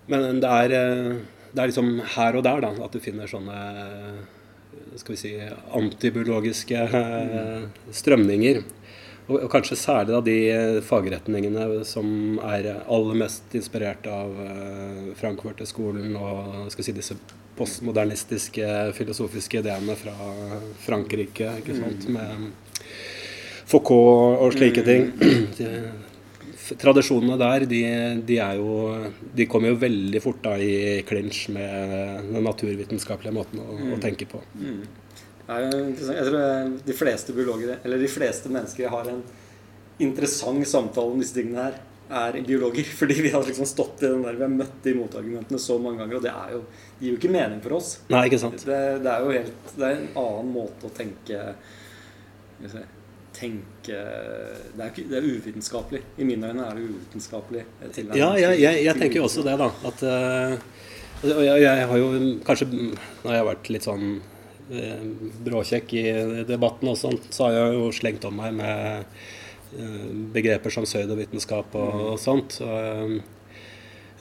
Men 0.10 0.42
det 0.42 0.50
er, 0.50 0.76
eh, 0.76 1.14
det 1.54 1.62
er 1.64 1.72
liksom 1.72 1.94
her 2.16 2.40
og 2.40 2.44
der 2.46 2.66
da, 2.66 2.74
at 2.86 2.94
du 2.94 3.00
finner 3.04 3.30
sånne 3.30 3.58
eh, 3.86 4.20
skal 5.00 5.16
vi 5.16 5.22
si, 5.22 5.34
antibiologiske 5.78 6.84
eh, 7.02 7.66
strømninger. 7.94 8.64
Og, 9.30 9.36
og 9.44 9.50
kanskje 9.54 9.78
særlig 9.78 10.16
da 10.16 10.22
de 10.26 10.38
eh, 10.50 10.80
fagretningene 10.86 11.84
som 11.88 12.40
er 12.42 12.72
aller 12.82 13.20
mest 13.22 13.54
inspirert 13.58 14.10
av 14.10 14.34
Frankfurter-skolen 15.20 16.18
og 16.18 16.72
skal 16.74 16.84
vi 16.84 16.90
si, 16.90 16.98
disse 16.98 17.20
postmodernistiske 17.60 18.68
filosofiske 18.98 19.62
ideene 19.62 19.96
fra 20.00 20.16
Frankrike. 20.86 21.60
ikke 21.62 21.76
sant, 21.78 22.08
med 22.16 22.50
Foucault 23.70 24.46
og 24.46 24.56
slike 24.56 24.86
ting. 24.88 25.12
Tradisjonene 26.80 27.38
der, 27.42 27.66
de, 27.66 27.82
de 28.28 28.36
er 28.38 28.60
jo 28.60 28.74
De 29.34 29.48
kommer 29.50 29.72
jo 29.72 29.80
veldig 29.82 30.20
fort 30.22 30.44
da 30.44 30.52
i 30.62 31.02
klinsj 31.08 31.48
med 31.56 31.94
den 32.30 32.46
naturvitenskapelige 32.46 33.34
måten 33.34 33.64
å, 33.64 33.78
å 33.96 34.02
tenke 34.02 34.28
på. 34.30 34.42
Mm. 34.60 34.82
Det 35.50 35.56
er 35.56 35.64
jo 35.66 35.78
interessant. 35.82 36.18
Jeg 36.20 36.28
tror 36.30 36.74
de 36.86 36.98
fleste 36.98 37.34
biologer, 37.34 37.80
eller 37.82 38.02
de 38.02 38.10
fleste 38.12 38.52
mennesker 38.54 38.92
har 38.94 39.10
en 39.10 39.24
interessant 40.00 40.68
samtale 40.70 41.16
om 41.16 41.22
disse 41.22 41.36
tingene 41.36 41.64
her, 41.66 41.80
er 42.10 42.38
biologer. 42.46 42.84
Fordi 43.00 43.18
vi 43.22 43.32
har 43.34 43.44
liksom 43.46 43.66
stått 43.70 44.04
i 44.04 44.08
den 44.08 44.24
der, 44.26 44.38
vi 44.38 44.46
har 44.46 44.54
møtt 44.54 44.78
de 44.84 44.96
motargumentene 44.98 45.62
så 45.62 45.80
mange 45.82 46.04
ganger, 46.04 46.20
og 46.20 46.24
det 46.26 46.36
jo, 46.54 46.62
det 47.00 47.06
gir 47.06 47.14
jo 47.14 47.20
ikke 47.22 47.34
mening 47.34 47.64
for 47.66 47.80
oss. 47.80 47.92
Nei, 48.10 48.26
ikke 48.30 48.42
sant? 48.42 48.64
Det, 48.66 48.80
det 49.04 49.12
er 49.12 49.26
jo 49.26 49.36
helt 49.36 49.76
Det 49.76 49.86
er 49.86 50.00
en 50.00 50.08
annen 50.24 50.56
måte 50.56 50.90
å 50.90 50.96
tenke 50.96 51.44
Tenke 53.40 53.96
Det 53.96 54.82
er, 54.82 54.90
ikke, 54.90 55.06
det 55.08 55.16
er 55.20 55.28
uvitenskapelig. 55.30 56.02
I 56.20 56.26
mine 56.28 56.50
øyne 56.50 56.66
er 56.66 56.76
det 56.76 56.90
uvitenskapelig. 56.90 57.62
Ja, 58.18 58.34
jeg, 58.36 58.58
jeg, 58.60 58.82
jeg 58.84 58.96
tenker 59.00 59.22
jo 59.22 59.28
også 59.30 59.46
det, 59.46 59.54
da. 59.62 59.70
At, 59.88 60.04
eh, 60.04 60.58
og 61.30 61.44
jeg, 61.46 61.62
jeg 61.64 61.88
har 61.92 62.02
jo 62.02 62.10
kanskje 62.48 62.68
Når 62.74 63.32
jeg 63.32 63.40
har 63.40 63.48
vært 63.48 63.72
litt 63.72 63.88
sånn 63.88 64.06
eh, 64.72 65.06
bråkjekk 65.48 65.96
i 66.00 66.06
debatten 66.50 66.92
og 66.92 67.00
sånt, 67.00 67.30
så 67.36 67.48
har 67.48 67.58
jeg 67.58 67.78
jo 67.78 67.90
slengt 67.96 68.28
om 68.28 68.36
meg 68.40 68.58
med 68.60 69.16
begreper 70.34 70.74
som 70.74 70.88
pseudovitenskap 70.88 71.76
og, 71.78 72.00
og 72.14 72.18
sånt. 72.22 72.58
Og, 72.66 73.20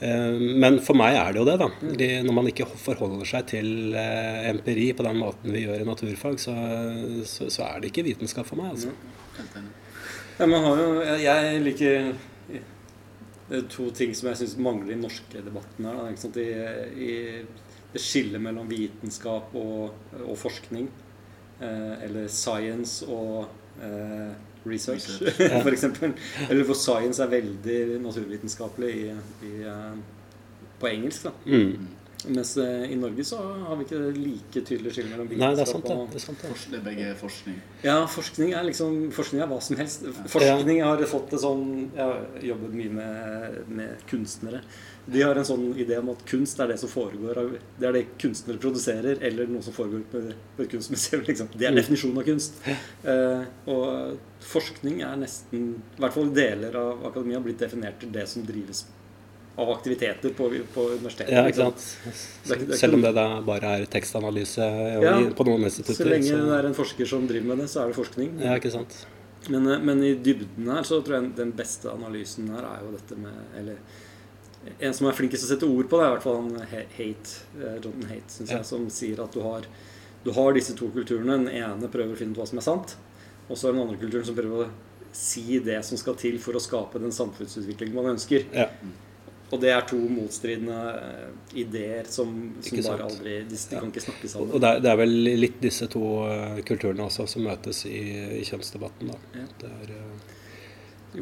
eh, 0.05 0.37
men 0.63 0.79
for 0.85 0.99
meg 0.99 1.17
er 1.17 1.33
det 1.33 1.41
jo 1.41 1.47
det, 1.47 1.57
da. 1.61 1.69
De, 2.01 2.09
når 2.25 2.37
man 2.37 2.49
ikke 2.51 2.69
forholder 2.79 3.27
seg 3.29 3.49
til 3.53 3.97
eh, 3.97 4.49
empiri 4.51 4.91
på 4.93 5.05
den 5.07 5.21
måten 5.21 5.55
vi 5.55 5.65
gjør 5.65 5.83
i 5.83 5.89
naturfag, 5.89 6.39
så, 6.41 6.55
så, 7.25 7.49
så 7.49 7.65
er 7.67 7.81
det 7.81 7.91
ikke 7.91 8.07
vitenskap 8.11 8.47
for 8.49 8.61
meg. 8.61 8.75
altså. 8.75 8.93
Ja, 10.39 10.47
man 10.47 10.63
har 10.63 10.79
jo, 10.79 10.89
jeg, 11.19 11.61
liker 11.65 12.11
Det 12.47 13.57
er 13.57 13.65
to 13.71 13.89
ting 13.95 14.13
som 14.15 14.29
jeg 14.29 14.39
syns 14.39 14.59
mangler 14.61 14.93
i 14.93 15.01
norske 15.01 15.41
debatten 15.43 15.87
her. 15.89 15.99
Da? 15.99 16.31
I, 16.39 17.03
i 17.09 17.13
det 17.89 18.01
skillet 18.03 18.41
mellom 18.41 18.69
vitenskap 18.69 19.55
og, 19.57 19.95
og 20.21 20.35
forskning. 20.37 20.87
Eh, 21.59 21.95
eller 22.05 22.29
science 22.31 23.03
og 23.09 23.49
eh, 23.83 24.31
research, 24.65 25.21
Research. 25.21 25.63
eksempel. 25.71 26.13
Eller 26.49 26.63
hvor 26.63 26.73
science 26.73 27.23
er 27.23 27.27
veldig 27.27 28.01
naturvitenskapelig 28.01 28.89
i, 28.95 29.05
i, 29.47 29.53
eh, 29.63 29.95
på 30.79 30.87
engelsk. 30.87 31.23
da. 31.23 31.31
Mm. 31.45 31.87
Mens 32.27 32.57
eh, 32.59 32.91
i 32.91 32.95
Norge 32.99 33.23
så 33.23 33.37
har 33.39 33.77
vi 33.79 33.85
ikke 33.85 33.99
like 34.11 34.61
tydelig 34.67 34.91
skille 34.91 35.07
mellom 35.13 35.29
Nei, 35.39 35.53
det 35.55 35.63
er 35.63 35.69
sant, 35.69 35.85
det. 35.87 35.95
og 35.95 36.09
det, 36.11 36.19
er 36.19 36.23
sant, 36.25 36.41
det. 36.43 36.49
Forskning, 36.51 36.73
Det 36.73 36.79
er 36.81 36.85
begge 36.89 37.13
forskning. 37.21 37.59
ja, 37.85 37.95
forskning 38.11 38.51
er 38.59 38.65
liksom 38.67 38.97
Forskning 39.15 39.43
er 39.45 39.47
hva 39.47 39.59
som 39.63 39.79
helst. 39.79 40.03
Forskning 40.33 40.81
har 40.83 41.03
fått 41.07 41.31
det 41.31 41.39
sånn 41.45 41.63
Jeg 41.95 42.03
har 42.03 42.43
jobbet 42.49 42.75
mye 42.75 42.91
med, 42.97 43.61
med 43.79 44.03
kunstnere. 44.11 44.59
De 45.09 45.23
har 45.23 45.39
en 45.39 45.47
sånn 45.47 45.63
idé 45.79 45.95
om 45.97 46.11
at 46.11 46.25
kunst 46.27 46.59
er 46.59 46.67
det 46.73 46.77
som 46.83 46.91
foregår 46.91 47.39
av- 47.39 47.55
Det 47.79 47.87
er 47.87 47.95
det 47.95 48.03
kunstnere 48.21 48.59
produserer, 48.61 49.23
eller 49.25 49.47
noe 49.47 49.63
som 49.65 49.73
foregår 49.73 50.03
på 50.11 50.25
på 50.59 50.63
et 50.67 50.69
kunstmuseum. 50.75 51.23
Liksom. 51.29 51.47
Det 51.55 51.65
er 51.71 51.79
definisjonen 51.79 52.19
av 52.19 52.27
kunst. 52.27 52.59
Eh, 52.67 53.43
og 53.71 54.19
forskning 54.43 54.99
er 55.07 55.15
nesten 55.23 55.69
I 55.95 56.01
hvert 56.03 56.13
fall 56.19 56.29
deler 56.35 56.75
av 56.83 57.05
akademia 57.13 57.39
blitt 57.39 57.63
definert 57.63 57.97
til 58.03 58.11
det 58.11 58.27
som 58.27 58.43
drives 58.45 58.83
av 59.59 59.69
aktiviteter 59.73 60.33
på, 60.37 60.47
på 60.73 60.85
universitetet. 60.95 61.31
Ja, 61.35 61.43
ikke 61.45 61.53
ikke 61.53 61.65
sant? 61.67 61.85
sant? 61.85 62.25
Det 62.47 62.55
er 62.55 62.65
det 62.65 62.75
er 62.77 62.81
Selv 62.81 62.97
om 62.97 63.01
det 63.05 63.13
da 63.17 63.27
bare 63.45 63.71
er 63.79 63.85
tekstanalyse 63.91 64.67
Ja, 65.03 65.13
på 65.35 65.45
noen 65.47 65.63
institutter. 65.67 65.99
Så 66.03 66.09
lenge 66.09 66.29
så- 66.31 66.43
det 66.49 66.57
er 66.59 66.67
en 66.71 66.77
forsker 66.77 67.05
som 67.11 67.27
driver 67.27 67.47
med 67.53 67.57
det, 67.63 67.69
så 67.71 67.83
er 67.83 67.87
det 67.91 67.97
forskning. 67.99 68.35
Ja, 68.43 68.55
ikke 68.59 68.71
sant. 68.71 68.99
Men, 69.49 69.67
eh, 69.71 69.79
men 69.79 70.03
i 70.03 70.13
dybden 70.15 70.67
her 70.67 70.83
så 70.83 71.01
tror 71.03 71.21
jeg 71.21 71.35
den 71.35 71.51
beste 71.55 71.87
analysen 71.91 72.49
her 72.51 72.63
er 72.67 72.81
jo 72.83 72.91
dette 72.97 73.15
med 73.17 73.31
Eller 73.57 73.77
en 74.81 74.93
som 74.93 75.07
er 75.07 75.13
flinkest 75.15 75.45
til 75.45 75.47
å 75.47 75.53
sette 75.57 75.69
ord 75.69 75.87
på 75.89 75.97
det, 75.97 76.05
er 76.05 76.09
i 76.09 76.15
hvert 76.17 76.23
fall 76.23 76.41
han 76.41 76.67
Hate, 76.97 77.37
eh, 77.61 77.77
Jonathan 77.79 78.09
Hate, 78.09 78.27
synes 78.29 78.49
Ja. 78.51 78.57
jeg, 78.57 78.65
som 78.65 78.89
sier 78.89 79.23
at 79.23 79.31
du 79.31 79.41
har, 79.41 79.61
du 80.25 80.31
har 80.35 80.53
disse 80.53 80.75
to 80.75 80.89
kulturene. 80.89 81.37
Den 81.45 81.47
ene 81.47 81.87
prøver 81.87 82.11
å 82.13 82.17
finne 82.17 82.31
ut 82.35 82.37
hva 82.43 82.47
som 82.47 82.57
er 82.59 82.61
sant, 82.67 82.95
og 83.49 83.55
så 83.57 83.69
er 83.69 83.71
den 83.73 83.81
andre 83.87 83.97
kulturen 83.97 84.25
som 84.25 84.35
prøver 84.35 84.65
å 84.65 84.69
si 85.15 85.57
det 85.59 85.83
som 85.85 85.97
skal 85.97 86.13
til 86.15 86.37
for 86.37 86.53
å 86.53 86.59
skape 86.61 86.99
den 87.01 87.09
samfunnsutviklingen 87.15 87.95
man 87.95 88.15
ønsker. 88.17 88.43
Ja. 88.53 88.67
Og 89.51 89.61
det 89.61 89.71
er 89.73 89.85
to 89.89 89.97
motstridende 89.97 90.79
eh, 91.01 91.29
ideer 91.63 92.09
som, 92.09 92.33
som 92.61 92.81
bare 92.85 93.07
aldri 93.07 93.37
De, 93.49 93.57
de 93.57 93.79
kan 93.79 93.89
ikke 93.89 94.03
snakke 94.03 94.29
Og 94.45 94.59
det 94.61 94.73
er, 94.75 94.81
det 94.85 94.91
er 94.91 94.99
vel 94.99 95.15
litt 95.41 95.61
disse 95.63 95.87
to 95.89 96.03
eh, 96.29 96.59
kulturene 96.67 97.07
også 97.07 97.25
som 97.29 97.47
møtes 97.47 97.85
i, 97.89 98.01
i 98.39 98.43
kjønnsdebatten. 98.45 99.09
Da. 99.09 99.17
Ja. 99.41 99.47
Det 99.63 99.71
er, 99.71 99.95
eh, 99.97 100.35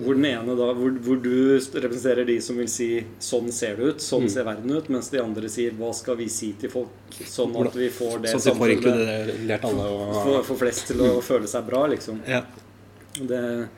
Hvor 0.03 0.19
den 0.19 0.27
ene 0.27 0.57
da, 0.59 0.67
hvor, 0.75 0.99
hvor 1.05 1.21
du 1.23 1.55
representerer 1.55 2.27
de 2.27 2.35
som 2.43 2.59
vil 2.59 2.67
si 2.67 2.89
'sånn 3.23 3.47
ser 3.55 3.77
det 3.79 3.93
ut', 3.93 4.03
'sånn 4.03 4.25
Mm. 4.27 4.29
ser 4.33 4.43
verden 4.43 4.75
ut', 4.75 4.89
mens 4.89 5.09
de 5.09 5.21
andre 5.23 5.47
sier 5.49 5.71
'hva 5.71 5.93
skal 5.95 6.17
vi 6.19 6.27
si 6.27 6.51
til 6.59 6.69
folk', 6.69 7.21
sånn 7.23 7.55
at 7.65 7.75
vi 7.75 7.87
får 7.89 8.21
det 8.21 8.35
sånn 8.35 8.59
får 8.59 8.75
inkludert 8.75 9.63
alle. 9.63 9.87
Og, 9.87 10.45
får 10.45 10.57
flest 10.65 10.87
til 10.91 10.99
å 11.07 11.21
føle 11.23 11.47
seg 11.47 11.65
bra, 11.65 11.87
liksom. 11.87 12.19
ja. 12.27 12.43
Det, 13.17 13.69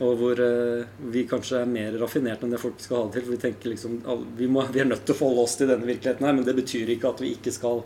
og 0.00 0.14
hvor 0.16 0.40
eh, 0.40 0.84
vi 1.12 1.26
kanskje 1.28 1.58
er 1.60 1.66
mer 1.68 1.96
raffinerte 2.00 2.46
enn 2.46 2.54
det 2.54 2.60
folk 2.62 2.78
skal 2.80 3.02
ha 3.02 3.08
det 3.08 3.18
til. 3.18 3.26
For 3.26 3.34
vi 3.36 3.40
tenker 3.42 3.72
liksom 3.74 3.98
vi, 4.38 4.46
må, 4.48 4.64
vi 4.72 4.80
er 4.80 4.88
nødt 4.88 5.04
til 5.04 5.16
å 5.16 5.18
forholde 5.18 5.44
oss 5.44 5.58
til 5.60 5.68
denne 5.68 5.88
virkeligheten 5.88 6.26
her, 6.26 6.38
men 6.38 6.46
det 6.46 6.56
betyr 6.56 6.94
ikke 6.94 7.10
at 7.12 7.20
vi 7.20 7.34
ikke 7.36 7.52
skal 7.52 7.82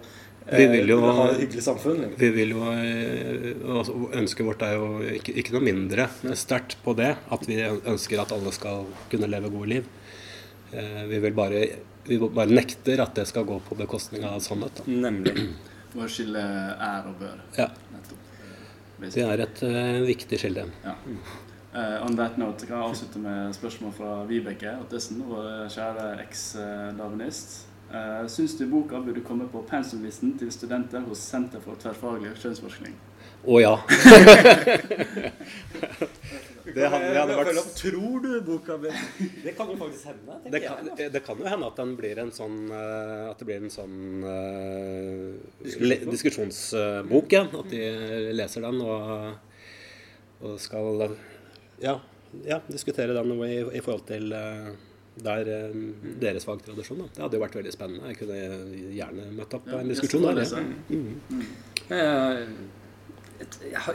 eh, 0.47 0.61
Vi 0.63 0.69
vil 0.77 0.93
jo- 0.95 1.01
ha 1.03 1.27
et 1.33 1.41
hyggelig 1.43 1.65
samfunn. 1.67 2.05
Liksom. 2.05 2.21
Vi 2.21 2.31
vil 2.37 2.55
jo 2.55 2.69
eh, 2.71 3.49
altså, 3.81 3.97
Ønsket 4.23 4.47
vårt 4.47 4.63
er 4.63 4.77
jo 4.79 4.93
ikke, 5.19 5.35
ikke 5.43 5.57
noe 5.57 5.67
mindre 5.67 6.07
sterkt 6.39 6.79
på 6.85 6.95
det. 7.01 7.17
At 7.35 7.49
vi 7.51 7.59
ønsker 7.67 8.23
at 8.23 8.37
alle 8.37 8.55
skal 8.55 8.87
kunne 9.11 9.31
leve 9.35 9.51
gode 9.51 9.73
liv. 9.75 9.91
Eh, 10.71 11.03
vi 11.11 11.19
vil 11.27 11.35
bare 11.35 11.67
vi 12.05 12.19
bare 12.21 12.53
nekter 12.53 13.01
at 13.01 13.15
det 13.17 13.25
skal 13.31 13.47
gå 13.49 13.57
på 13.65 13.77
bekostning 13.79 14.27
av 14.29 14.43
sannhet. 14.45 14.83
Da. 14.83 14.93
Nemlig. 15.09 15.49
Å 15.95 16.09
skille 16.11 16.43
er 16.43 17.07
og 17.09 17.17
bør. 17.21 17.39
Ja. 17.57 17.71
Nettopp. 17.95 18.21
Det 19.05 19.25
er 19.25 19.43
et 19.45 19.63
uh, 19.65 20.03
viktig 20.07 20.39
skille. 20.41 20.67
Ja. 20.85 20.95
Uh, 21.75 22.07
on 22.07 22.15
that 22.15 22.37
note 22.39 22.67
kan 22.69 22.77
jeg 22.79 22.87
avslutte 22.87 23.19
med 23.19 23.55
spørsmål 23.57 23.93
fra 23.97 24.11
Vibeke 24.29 24.77
Ottesen, 24.79 25.25
vår 25.27 25.65
kjære 25.75 26.05
eks-davenist. 26.23 27.57
Uh, 27.91 28.29
Syns 28.31 28.55
du 28.61 28.69
boka 28.71 29.01
burde 29.03 29.25
komme 29.27 29.49
på 29.51 29.59
pensumlisten 29.67 30.37
til 30.39 30.53
studenter 30.55 31.03
hos 31.09 31.19
Senter 31.19 31.59
for 31.65 31.75
tverrfaglig 31.83 32.31
kjønnsforskning? 32.39 32.95
Å 33.45 33.59
ja. 33.59 33.73
det 36.77 36.87
hadde, 36.89 37.11
det 37.11 37.19
hadde 37.19 37.41
vært 37.41 37.75
Tror 37.77 38.23
du 38.23 38.31
boka 38.47 38.79
blir 38.81 38.95
Det 39.43 39.53
kan 39.59 39.69
jo 39.69 39.77
faktisk 39.83 40.07
hende. 40.13 40.39
det 40.55 40.63
kan, 40.65 40.89
det 40.97 41.25
kan 41.27 41.43
jo 41.43 41.51
hende 41.51 41.69
at, 41.69 41.77
den 41.83 41.93
blir 41.99 42.23
en 42.23 42.33
sånn, 42.39 42.57
eh, 42.71 43.27
at 43.33 43.43
det 43.43 43.51
blir 43.51 43.61
en 43.67 43.75
sånn 43.75 44.23
uh, 44.23 45.35
diskusjonsbok. 46.15 47.35
Ja. 47.35 47.45
At 47.51 47.71
de 47.75 47.85
leser 48.39 48.65
den 48.65 48.79
og, 48.87 49.03
og 50.39 50.61
skal 50.63 51.19
ja, 51.83 51.99
ja, 52.45 52.61
diskutere 52.69 53.15
den 53.17 53.35
i, 53.47 53.57
i 53.79 53.83
forhold 53.85 54.07
til 54.09 54.33
uh, 54.35 54.71
der, 55.25 55.51
uh, 55.73 56.15
deres 56.23 56.47
fagtradisjon. 56.49 57.05
Da. 57.05 57.11
Det 57.15 57.25
hadde 57.27 57.39
jo 57.39 57.45
vært 57.45 57.59
veldig 57.61 57.75
spennende. 57.75 58.13
Jeg 58.13 58.21
kunne 58.23 58.95
gjerne 58.95 59.29
møtt 59.35 59.59
opp 59.59 59.69
på 59.69 59.81
en 59.81 59.93
diskusjon 59.93 60.27
der. 60.31 60.43
Ja. 60.45 60.65
Mm. 60.95 62.49
Jeg, 63.39 63.49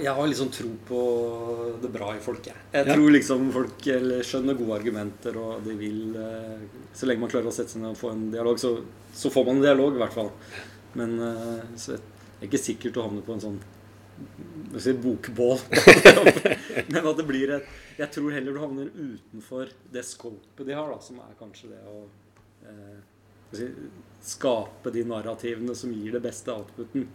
jeg, 0.03 0.11
har- 0.13 0.27
liksom 0.27 0.49
tro 0.51 0.69
på 0.87 1.01
det 1.81 1.91
bra 1.93 2.11
i 2.15 2.19
folk, 2.23 2.45
jeg. 2.51 2.55
Jeg 2.75 2.85
tror 2.89 3.11
liksom 3.15 3.51
folk 3.55 3.87
eller, 3.87 4.23
skjønner 4.27 4.57
gode 4.59 4.75
argumenter, 4.81 5.37
og 5.39 5.63
de 5.65 5.75
vil 5.79 6.15
eh, 6.19 6.65
Så 6.93 7.07
lenge 7.07 7.23
man 7.23 7.31
klarer 7.31 7.47
å 7.47 7.55
sette 7.55 7.71
seg 7.73 7.81
ned 7.81 7.93
og 7.95 7.99
få 8.01 8.11
en 8.13 8.27
dialog, 8.33 8.59
så, 8.59 8.73
så 9.15 9.31
får 9.33 9.47
man 9.47 9.59
en 9.61 9.67
dialog, 9.69 9.95
i 9.95 10.03
hvert 10.03 10.17
fall. 10.17 10.31
Men 10.99 11.15
eh, 11.23 11.63
så 11.79 11.95
det 11.95 12.45
er 12.45 12.49
ikke 12.51 12.61
sikkert 12.61 12.99
å 12.99 13.07
havne 13.07 13.23
på 13.25 13.35
en 13.35 13.43
sånn 13.43 13.59
si, 14.77 14.93
bokbål. 14.93 15.59
Men 16.93 17.07
at 17.09 17.17
det 17.19 17.27
blir 17.27 17.55
et 17.57 17.77
Jeg 17.99 18.11
tror 18.15 18.33
heller 18.35 18.55
du 18.55 18.61
havner 18.61 18.91
utenfor 18.95 19.71
det 19.91 20.05
scopet 20.07 20.67
de 20.67 20.77
har, 20.77 20.91
da, 20.91 20.99
som 21.03 21.19
er 21.23 21.33
kanskje 21.39 21.73
det 21.73 21.81
å 21.89 21.97
eh, 22.69 23.01
si, 23.55 23.67
skape 24.23 24.93
de 24.95 25.03
narrativene 25.07 25.75
som 25.75 25.91
gir 25.93 26.15
det 26.15 26.23
beste 26.23 26.53
outputen. 26.53 27.09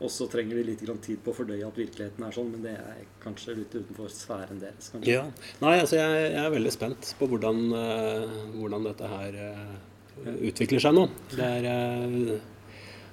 Og 0.00 0.08
så 0.08 0.24
trenger 0.32 0.56
de 0.56 0.62
litt 0.70 0.80
grann 0.80 1.00
tid 1.04 1.18
på 1.20 1.32
å 1.32 1.36
fordøye 1.36 1.66
at 1.66 1.76
virkeligheten 1.76 2.24
er 2.24 2.32
sånn, 2.32 2.48
men 2.54 2.62
det 2.64 2.72
er 2.78 3.02
kanskje 3.20 3.58
litt 3.58 3.74
utenfor 3.74 4.08
sfæren 4.14 4.62
deres. 4.62 4.88
kanskje. 4.94 5.12
Ja. 5.12 5.26
Nei, 5.60 5.74
altså 5.82 5.98
jeg, 5.98 6.22
jeg 6.30 6.40
er 6.40 6.54
veldig 6.54 6.72
spent 6.72 7.10
på 7.18 7.28
hvordan, 7.28 7.60
eh, 7.76 8.38
hvordan 8.54 8.88
dette 8.88 9.10
her 9.10 9.36
eh, 9.44 9.74
utvikler 10.48 10.80
seg 10.86 10.96
nå. 10.96 11.04
Det 11.34 11.50
er 11.58 11.68
eh, 11.68 12.32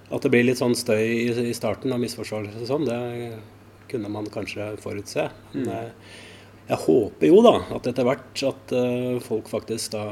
At 0.08 0.24
det 0.24 0.32
blir 0.32 0.46
litt 0.48 0.60
sånn 0.62 0.76
støy 0.78 1.04
i, 1.28 1.54
starten 1.58 1.92
og 1.92 2.00
misforståelser 2.00 2.64
og 2.64 2.70
sånn, 2.70 2.88
det 2.88 3.88
kunne 3.92 4.12
man 4.12 4.30
kanskje 4.32 4.70
forutse. 4.80 5.28
Men 5.54 5.68
jeg, 5.72 5.90
jeg 6.70 6.80
håper 6.86 7.32
jo 7.32 7.42
da 7.44 7.56
at 7.76 7.90
etter 7.92 8.08
hvert 8.08 8.44
at 8.48 8.76
uh, 8.76 9.18
folk 9.24 9.52
faktisk 9.52 9.96
da 9.98 10.06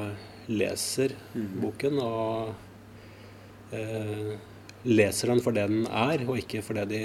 leser 0.52 1.16
boken 1.34 2.02
og 2.04 2.52
uh, 3.72 4.34
leser 4.86 5.32
den 5.32 5.42
for 5.44 5.56
det 5.56 5.70
den 5.72 5.88
er, 5.88 6.26
og 6.28 6.44
ikke 6.44 6.64
for 6.66 6.78
det 6.78 6.90
de 6.92 7.04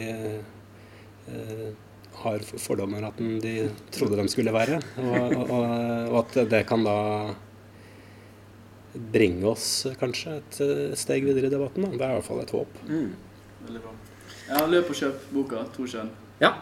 uh, 1.31 1.70
har 2.24 2.42
fordommer 2.59 3.07
at 3.07 3.22
den, 3.22 3.38
de 3.40 3.55
trodde 3.94 4.18
den 4.18 4.29
skulle 4.29 4.53
være. 4.55 4.81
Og, 4.98 5.38
og, 5.46 5.62
og 6.11 6.18
at 6.24 6.42
det 6.50 6.64
kan 6.68 6.83
da 6.85 6.98
bringe 8.94 9.46
oss 9.50 9.87
kanskje 10.00 10.38
et 10.40 10.61
eh, 10.64 10.96
steg 10.98 11.24
videre 11.29 11.46
i 11.46 11.53
debatten. 11.53 11.87
Da. 11.87 11.92
Det 11.96 12.07
er 12.07 12.14
i 12.14 12.18
hvert 12.18 12.26
fall 12.31 12.42
et 12.42 12.55
håp. 12.57 12.81
Mm. 12.88 13.12
Veldig 13.68 13.85
bra. 13.85 13.94
Ja, 14.50 14.64
løp 14.66 14.90
og 14.90 14.98
kjøp 14.98 15.31
boka 15.35 15.64
'To 15.76 15.87
kjønn'. 15.87 16.11
Ja. 16.40 16.55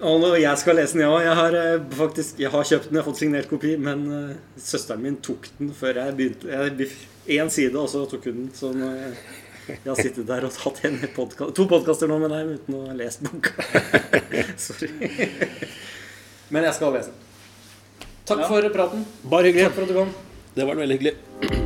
Og 0.00 0.24
jeg 0.40 0.58
skal 0.58 0.78
lese 0.80 0.96
den, 0.96 1.04
ja. 1.04 1.18
Jeg 1.20 1.36
har 1.36 1.54
eh, 1.58 1.84
faktisk 1.98 2.38
jeg 2.40 2.50
har 2.50 2.64
kjøpt 2.64 2.88
den, 2.88 2.96
jeg 2.96 3.02
har 3.02 3.10
fått 3.10 3.20
signert 3.20 3.48
kopi, 3.50 3.74
men 3.76 4.06
uh, 4.08 4.34
søsteren 4.56 5.02
min 5.04 5.18
tok 5.20 5.50
den 5.58 5.72
før 5.76 6.00
jeg 6.00 6.16
begynte. 6.16 6.48
Jeg, 6.48 6.88
én 7.38 7.50
side, 7.52 7.76
og 7.78 7.90
så 7.92 8.06
tok 8.08 8.24
hun 8.30 8.38
den. 8.40 8.48
Så 8.56 8.72
nå, 8.72 8.88
eh, 8.88 9.20
jeg 9.68 9.84
har 9.86 10.00
sittet 10.00 10.26
der 10.26 10.48
og 10.48 10.56
tatt 10.56 10.80
en 10.88 10.96
podcast, 11.14 11.52
to 11.54 11.68
podkaster 11.70 12.08
nå 12.10 12.18
med 12.24 12.32
deg 12.32 12.54
uten 12.56 12.78
å 12.78 12.86
ha 12.88 12.96
lest 12.96 13.22
boka. 13.28 13.52
Sorry. 14.64 14.90
Men 16.52 16.66
jeg 16.66 16.74
skal 16.80 16.96
lese 16.96 17.12
den. 17.12 18.08
Takk 18.24 18.46
Ja. 18.46 18.48
for 18.48 18.68
praten. 18.74 19.04
Bare 19.28 19.50
hyggelig. 19.50 19.68
Takk 19.68 19.76
for 19.76 19.82
at 19.82 19.92
du 19.92 19.98
kom. 20.00 20.12
Det 20.54 20.64
var 20.64 20.74
veldig 20.74 20.94
hyggelig. 20.98 21.61